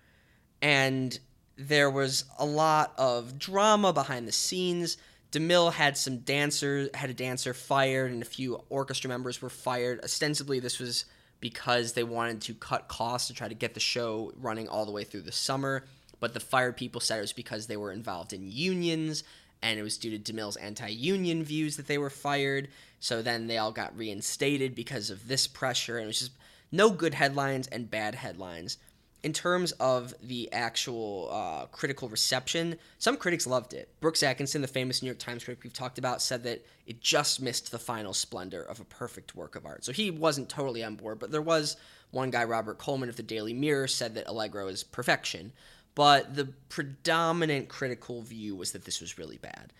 And 0.61 1.19
there 1.57 1.89
was 1.89 2.25
a 2.37 2.45
lot 2.45 2.93
of 2.97 3.39
drama 3.39 3.91
behind 3.91 4.27
the 4.27 4.31
scenes. 4.31 4.97
DeMille 5.31 5.73
had 5.73 5.97
some 5.97 6.19
dancers, 6.19 6.89
had 6.93 7.09
a 7.09 7.15
dancer 7.15 7.53
fired, 7.53 8.11
and 8.11 8.21
a 8.21 8.25
few 8.25 8.61
orchestra 8.69 9.09
members 9.09 9.41
were 9.41 9.49
fired. 9.49 9.99
Ostensibly, 10.03 10.59
this 10.59 10.79
was 10.79 11.05
because 11.39 11.93
they 11.93 12.03
wanted 12.03 12.41
to 12.41 12.53
cut 12.53 12.87
costs 12.87 13.27
to 13.27 13.33
try 13.33 13.47
to 13.47 13.55
get 13.55 13.73
the 13.73 13.79
show 13.79 14.31
running 14.37 14.67
all 14.67 14.85
the 14.85 14.91
way 14.91 15.03
through 15.03 15.21
the 15.21 15.31
summer. 15.31 15.85
But 16.19 16.33
the 16.33 16.39
fired 16.39 16.77
people 16.77 17.01
said 17.01 17.17
it 17.17 17.21
was 17.21 17.33
because 17.33 17.67
they 17.67 17.77
were 17.77 17.91
involved 17.91 18.33
in 18.33 18.49
unions, 18.49 19.23
and 19.61 19.79
it 19.79 19.83
was 19.83 19.97
due 19.97 20.17
to 20.17 20.33
DeMille's 20.33 20.57
anti 20.57 20.87
union 20.87 21.43
views 21.43 21.77
that 21.77 21.87
they 21.87 21.97
were 21.97 22.09
fired. 22.09 22.69
So 22.99 23.21
then 23.21 23.47
they 23.47 23.57
all 23.57 23.71
got 23.71 23.95
reinstated 23.97 24.75
because 24.75 25.09
of 25.09 25.27
this 25.27 25.47
pressure, 25.47 25.97
and 25.97 26.05
it 26.05 26.07
was 26.07 26.19
just 26.19 26.31
no 26.71 26.89
good 26.89 27.13
headlines 27.13 27.67
and 27.67 27.89
bad 27.89 28.15
headlines. 28.15 28.77
In 29.23 29.33
terms 29.33 29.71
of 29.73 30.13
the 30.21 30.51
actual 30.53 31.29
uh, 31.31 31.65
critical 31.67 32.07
reception, 32.07 32.77
some 32.97 33.17
critics 33.17 33.47
loved 33.47 33.73
it. 33.73 33.89
Brooks 33.99 34.23
Atkinson, 34.23 34.61
the 34.61 34.67
famous 34.67 35.01
New 35.01 35.07
York 35.07 35.19
Times 35.19 35.43
critic 35.43 35.63
we've 35.63 35.73
talked 35.73 35.97
about, 35.97 36.21
said 36.21 36.43
that 36.43 36.65
it 36.85 37.01
just 37.01 37.41
missed 37.41 37.71
the 37.71 37.79
final 37.79 38.13
splendor 38.13 38.61
of 38.61 38.79
a 38.79 38.85
perfect 38.85 39.35
work 39.35 39.55
of 39.55 39.65
art. 39.65 39.83
So 39.83 39.91
he 39.91 40.11
wasn't 40.11 40.49
totally 40.49 40.83
on 40.83 40.95
board, 40.95 41.19
but 41.19 41.31
there 41.31 41.41
was 41.41 41.77
one 42.11 42.29
guy, 42.29 42.43
Robert 42.43 42.77
Coleman 42.77 43.09
of 43.09 43.15
the 43.15 43.23
Daily 43.23 43.53
Mirror, 43.53 43.87
said 43.87 44.15
that 44.15 44.27
Allegro 44.27 44.67
is 44.67 44.83
perfection 44.83 45.51
but 45.97 46.35
the 46.35 46.45
predominant 46.69 47.69
critical 47.69 48.21
view 48.21 48.55
was 48.55 48.71
that 48.73 48.85
this 48.85 49.01
was 49.01 49.17
really 49.17 49.39
bad. 49.39 49.73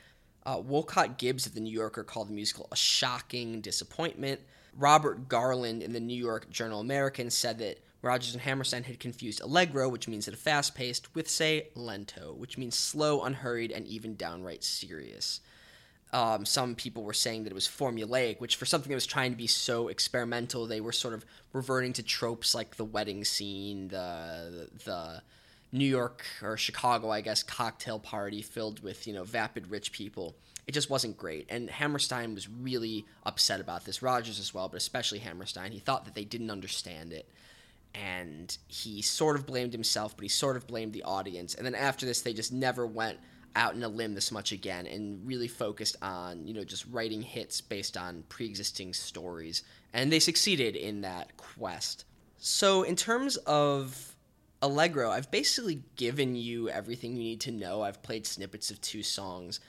Uh, 0.47 0.59
Wolcott 0.59 1.17
Gibbs 1.17 1.45
of 1.45 1.53
the 1.53 1.59
New 1.59 1.73
Yorker 1.73 2.05
called 2.05 2.29
the 2.29 2.33
musical 2.33 2.69
a 2.71 2.75
shocking 2.77 3.59
disappointment. 3.59 4.39
Robert 4.77 5.27
Garland 5.27 5.83
in 5.83 5.91
the 5.91 5.99
New 5.99 6.17
York 6.17 6.49
Journal 6.49 6.79
American 6.79 7.29
said 7.29 7.59
that 7.59 7.83
Rodgers 8.01 8.33
and 8.33 8.41
Hammerstein 8.41 8.83
had 8.83 8.97
confused 8.97 9.41
allegro, 9.41 9.89
which 9.89 10.07
means 10.07 10.25
at 10.25 10.33
a 10.33 10.37
fast 10.37 10.73
paced, 10.73 11.13
with, 11.13 11.27
say, 11.29 11.67
lento, 11.75 12.33
which 12.37 12.57
means 12.57 12.77
slow, 12.77 13.23
unhurried, 13.23 13.71
and 13.73 13.85
even 13.87 14.15
downright 14.15 14.63
serious. 14.63 15.41
Um, 16.13 16.45
some 16.45 16.75
people 16.75 17.03
were 17.03 17.11
saying 17.11 17.43
that 17.43 17.51
it 17.51 17.55
was 17.55 17.67
formulaic, 17.67 18.39
which 18.39 18.55
for 18.55 18.65
something 18.65 18.89
that 18.89 18.95
was 18.95 19.05
trying 19.05 19.31
to 19.31 19.37
be 19.37 19.47
so 19.47 19.89
experimental, 19.89 20.65
they 20.65 20.79
were 20.79 20.93
sort 20.93 21.13
of 21.13 21.25
reverting 21.51 21.91
to 21.93 22.03
tropes 22.03 22.55
like 22.55 22.77
the 22.77 22.85
wedding 22.85 23.25
scene, 23.25 23.89
the 23.89 24.69
the 24.85 25.21
New 25.71 25.85
York 25.85 26.25
or 26.41 26.57
Chicago, 26.57 27.11
I 27.11 27.21
guess, 27.21 27.43
cocktail 27.43 27.99
party 27.99 28.41
filled 28.41 28.81
with, 28.81 29.07
you 29.07 29.13
know, 29.13 29.23
vapid 29.23 29.69
rich 29.69 29.91
people. 29.91 30.35
It 30.65 30.73
just 30.73 30.89
wasn't 30.89 31.17
great. 31.17 31.47
And 31.49 31.69
Hammerstein 31.69 32.33
was 32.33 32.49
really 32.49 33.05
upset 33.23 33.59
about 33.59 33.85
this. 33.85 34.01
Rodgers 34.01 34.39
as 34.39 34.53
well, 34.53 34.69
but 34.69 34.77
especially 34.77 35.19
Hammerstein. 35.19 35.71
He 35.71 35.79
thought 35.79 36.05
that 36.05 36.15
they 36.15 36.25
didn't 36.25 36.51
understand 36.51 37.13
it. 37.13 37.29
And 37.95 38.55
he 38.67 39.01
sort 39.01 39.37
of 39.37 39.45
blamed 39.45 39.73
himself, 39.73 40.15
but 40.15 40.23
he 40.23 40.29
sort 40.29 40.55
of 40.55 40.67
blamed 40.67 40.93
the 40.93 41.03
audience. 41.03 41.55
And 41.55 41.65
then 41.65 41.75
after 41.75 42.05
this, 42.05 42.21
they 42.21 42.33
just 42.33 42.51
never 42.51 42.85
went 42.85 43.17
out 43.55 43.73
in 43.73 43.83
a 43.83 43.87
limb 43.87 44.13
this 44.13 44.31
much 44.31 44.51
again 44.51 44.85
and 44.85 45.25
really 45.25 45.47
focused 45.47 45.95
on, 46.01 46.45
you 46.47 46.53
know, 46.53 46.63
just 46.63 46.85
writing 46.91 47.21
hits 47.21 47.59
based 47.59 47.97
on 47.97 48.23
pre 48.29 48.45
existing 48.45 48.93
stories. 48.93 49.63
And 49.93 50.11
they 50.11 50.19
succeeded 50.19 50.75
in 50.75 51.01
that 51.01 51.35
quest. 51.37 52.05
So, 52.37 52.83
in 52.83 52.95
terms 52.95 53.37
of 53.37 54.15
Allegro, 54.61 55.11
I've 55.11 55.29
basically 55.29 55.83
given 55.95 56.35
you 56.35 56.69
everything 56.69 57.15
you 57.15 57.23
need 57.23 57.41
to 57.41 57.51
know. 57.51 57.83
I've 57.83 58.01
played 58.01 58.25
snippets 58.25 58.71
of 58.71 58.81
two 58.81 59.03
songs. 59.03 59.59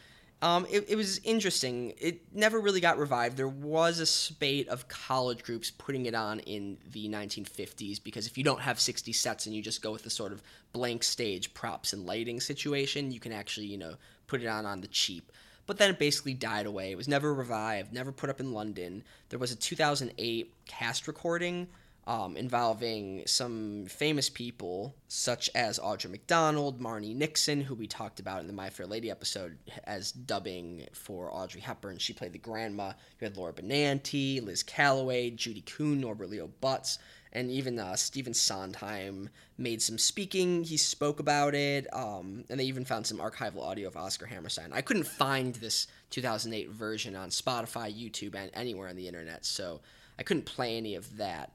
Um, 0.40 0.66
it, 0.70 0.84
it, 0.88 0.96
was 0.96 1.18
interesting. 1.24 1.94
It 1.98 2.20
never 2.32 2.60
really 2.60 2.80
got 2.80 2.96
revived. 2.96 3.36
There 3.36 3.48
was 3.48 3.98
a 3.98 4.06
spate 4.06 4.68
of 4.68 4.86
college 4.86 5.42
groups 5.42 5.72
putting 5.72 6.06
it 6.06 6.14
on 6.14 6.38
in 6.40 6.78
the 6.92 7.08
1950s 7.08 8.02
because 8.02 8.26
if 8.28 8.38
you 8.38 8.44
don't 8.44 8.60
have 8.60 8.78
60 8.78 9.12
sets 9.12 9.46
and 9.46 9.54
you 9.54 9.62
just 9.62 9.82
go 9.82 9.90
with 9.90 10.04
the 10.04 10.10
sort 10.10 10.32
of 10.32 10.42
blank 10.72 11.02
stage 11.02 11.52
props 11.54 11.92
and 11.92 12.06
lighting 12.06 12.40
situation, 12.40 13.10
you 13.10 13.18
can 13.18 13.32
actually, 13.32 13.66
you 13.66 13.78
know, 13.78 13.94
put 14.28 14.40
it 14.40 14.46
on 14.46 14.64
on 14.64 14.80
the 14.80 14.86
cheap. 14.86 15.32
But 15.66 15.76
then 15.76 15.90
it 15.90 15.98
basically 15.98 16.34
died 16.34 16.66
away. 16.66 16.92
It 16.92 16.96
was 16.96 17.08
never 17.08 17.34
revived, 17.34 17.92
never 17.92 18.12
put 18.12 18.30
up 18.30 18.38
in 18.38 18.52
London. 18.52 19.02
There 19.30 19.40
was 19.40 19.50
a 19.50 19.56
2008 19.56 20.54
cast 20.66 21.08
recording 21.08 21.66
um, 22.08 22.38
involving 22.38 23.22
some 23.26 23.84
famous 23.84 24.30
people 24.30 24.94
such 25.08 25.50
as 25.54 25.78
Audra 25.78 26.10
McDonald, 26.10 26.80
Marni 26.80 27.14
Nixon, 27.14 27.60
who 27.60 27.74
we 27.74 27.86
talked 27.86 28.18
about 28.18 28.40
in 28.40 28.46
the 28.46 28.54
My 28.54 28.70
Fair 28.70 28.86
Lady 28.86 29.10
episode 29.10 29.58
as 29.84 30.10
dubbing 30.10 30.86
for 30.94 31.30
Audrey 31.30 31.60
Hepburn. 31.60 31.98
She 31.98 32.14
played 32.14 32.32
the 32.32 32.38
grandma. 32.38 32.92
You 33.20 33.26
had 33.26 33.36
Laura 33.36 33.52
Benanti, 33.52 34.42
Liz 34.42 34.62
Callaway, 34.62 35.30
Judy 35.32 35.60
Kuhn, 35.60 36.00
Norbert 36.00 36.30
Leo 36.30 36.48
Butz, 36.62 36.96
and 37.34 37.50
even 37.50 37.78
uh, 37.78 37.94
Stephen 37.94 38.32
Sondheim 38.32 39.28
made 39.58 39.82
some 39.82 39.98
speaking. 39.98 40.64
He 40.64 40.78
spoke 40.78 41.20
about 41.20 41.54
it, 41.54 41.86
um, 41.92 42.42
and 42.48 42.58
they 42.58 42.64
even 42.64 42.86
found 42.86 43.06
some 43.06 43.18
archival 43.18 43.60
audio 43.60 43.86
of 43.86 43.98
Oscar 43.98 44.24
Hammerstein. 44.24 44.72
I 44.72 44.80
couldn't 44.80 45.04
find 45.04 45.56
this 45.56 45.86
2008 46.08 46.70
version 46.70 47.14
on 47.14 47.28
Spotify, 47.28 47.92
YouTube, 47.92 48.34
and 48.34 48.50
anywhere 48.54 48.88
on 48.88 48.96
the 48.96 49.08
internet, 49.08 49.44
so 49.44 49.82
I 50.18 50.22
couldn't 50.22 50.46
play 50.46 50.78
any 50.78 50.94
of 50.94 51.18
that. 51.18 51.52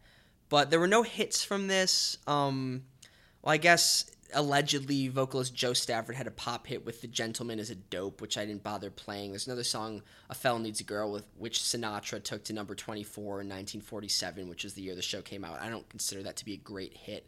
But 0.53 0.69
there 0.69 0.79
were 0.79 0.85
no 0.85 1.01
hits 1.01 1.43
from 1.43 1.67
this. 1.67 2.19
Um, 2.27 2.83
well, 3.41 3.53
I 3.53 3.57
guess 3.57 4.11
allegedly 4.35 5.07
vocalist 5.07 5.55
Jo 5.55 5.73
Stafford 5.73 6.15
had 6.15 6.27
a 6.27 6.31
pop 6.31 6.67
hit 6.67 6.85
with 6.85 7.01
"The 7.01 7.07
Gentleman 7.07 7.57
Is 7.57 7.71
a 7.71 7.75
Dope," 7.75 8.21
which 8.21 8.37
I 8.37 8.45
didn't 8.45 8.61
bother 8.61 8.91
playing. 8.91 9.31
There's 9.31 9.47
another 9.47 9.63
song, 9.63 10.03
"A 10.29 10.35
Fella 10.35 10.59
Needs 10.59 10.79
a 10.79 10.83
Girl," 10.83 11.11
with 11.11 11.25
which 11.39 11.57
Sinatra 11.57 12.23
took 12.23 12.43
to 12.43 12.53
number 12.53 12.75
24 12.75 13.41
in 13.41 13.49
1947, 13.49 14.47
which 14.47 14.63
is 14.63 14.75
the 14.75 14.83
year 14.83 14.93
the 14.93 15.01
show 15.01 15.23
came 15.23 15.43
out. 15.43 15.59
I 15.59 15.69
don't 15.69 15.89
consider 15.89 16.21
that 16.21 16.35
to 16.35 16.45
be 16.45 16.53
a 16.53 16.57
great 16.57 16.93
hit. 16.97 17.27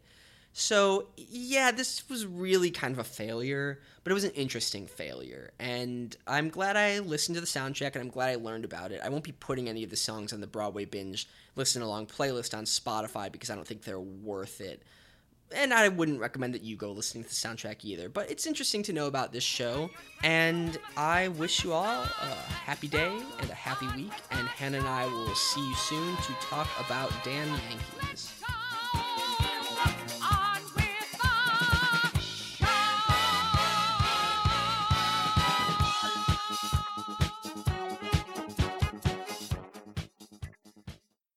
So, 0.58 1.08
yeah, 1.18 1.70
this 1.70 2.08
was 2.08 2.24
really 2.24 2.70
kind 2.70 2.94
of 2.94 2.98
a 2.98 3.04
failure, 3.04 3.78
but 4.02 4.10
it 4.10 4.14
was 4.14 4.24
an 4.24 4.30
interesting 4.30 4.86
failure. 4.86 5.50
And 5.58 6.16
I'm 6.26 6.48
glad 6.48 6.78
I 6.78 7.00
listened 7.00 7.34
to 7.34 7.42
the 7.42 7.46
soundtrack 7.46 7.92
and 7.92 7.96
I'm 8.02 8.08
glad 8.08 8.30
I 8.30 8.36
learned 8.36 8.64
about 8.64 8.90
it. 8.90 9.02
I 9.04 9.10
won't 9.10 9.22
be 9.22 9.32
putting 9.32 9.68
any 9.68 9.84
of 9.84 9.90
the 9.90 9.96
songs 9.96 10.32
on 10.32 10.40
the 10.40 10.46
Broadway 10.46 10.86
Binge 10.86 11.28
listen 11.56 11.82
along 11.82 12.06
playlist 12.06 12.56
on 12.56 12.64
Spotify 12.64 13.30
because 13.30 13.50
I 13.50 13.54
don't 13.54 13.66
think 13.66 13.82
they're 13.82 14.00
worth 14.00 14.62
it. 14.62 14.82
and 15.54 15.72
I 15.72 15.88
wouldn't 15.88 16.20
recommend 16.20 16.54
that 16.54 16.62
you 16.62 16.76
go 16.76 16.90
listening 16.90 17.24
to 17.24 17.30
the 17.30 17.36
soundtrack 17.36 17.84
either. 17.84 18.08
But 18.08 18.30
it's 18.30 18.46
interesting 18.46 18.82
to 18.84 18.92
know 18.92 19.06
about 19.06 19.32
this 19.32 19.44
show, 19.44 19.90
and 20.24 20.76
I 20.96 21.28
wish 21.28 21.64
you 21.64 21.72
all 21.72 21.84
a 22.02 22.26
happy 22.64 22.88
day 22.88 23.12
and 23.40 23.50
a 23.50 23.54
happy 23.54 23.86
week. 23.94 24.12
And 24.30 24.48
Hannah 24.48 24.78
and 24.78 24.88
I 24.88 25.06
will 25.06 25.34
see 25.34 25.66
you 25.66 25.74
soon 25.74 26.16
to 26.16 26.32
talk 26.40 26.68
about 26.84 27.12
damn 27.24 27.48
Yankees. 27.48 28.35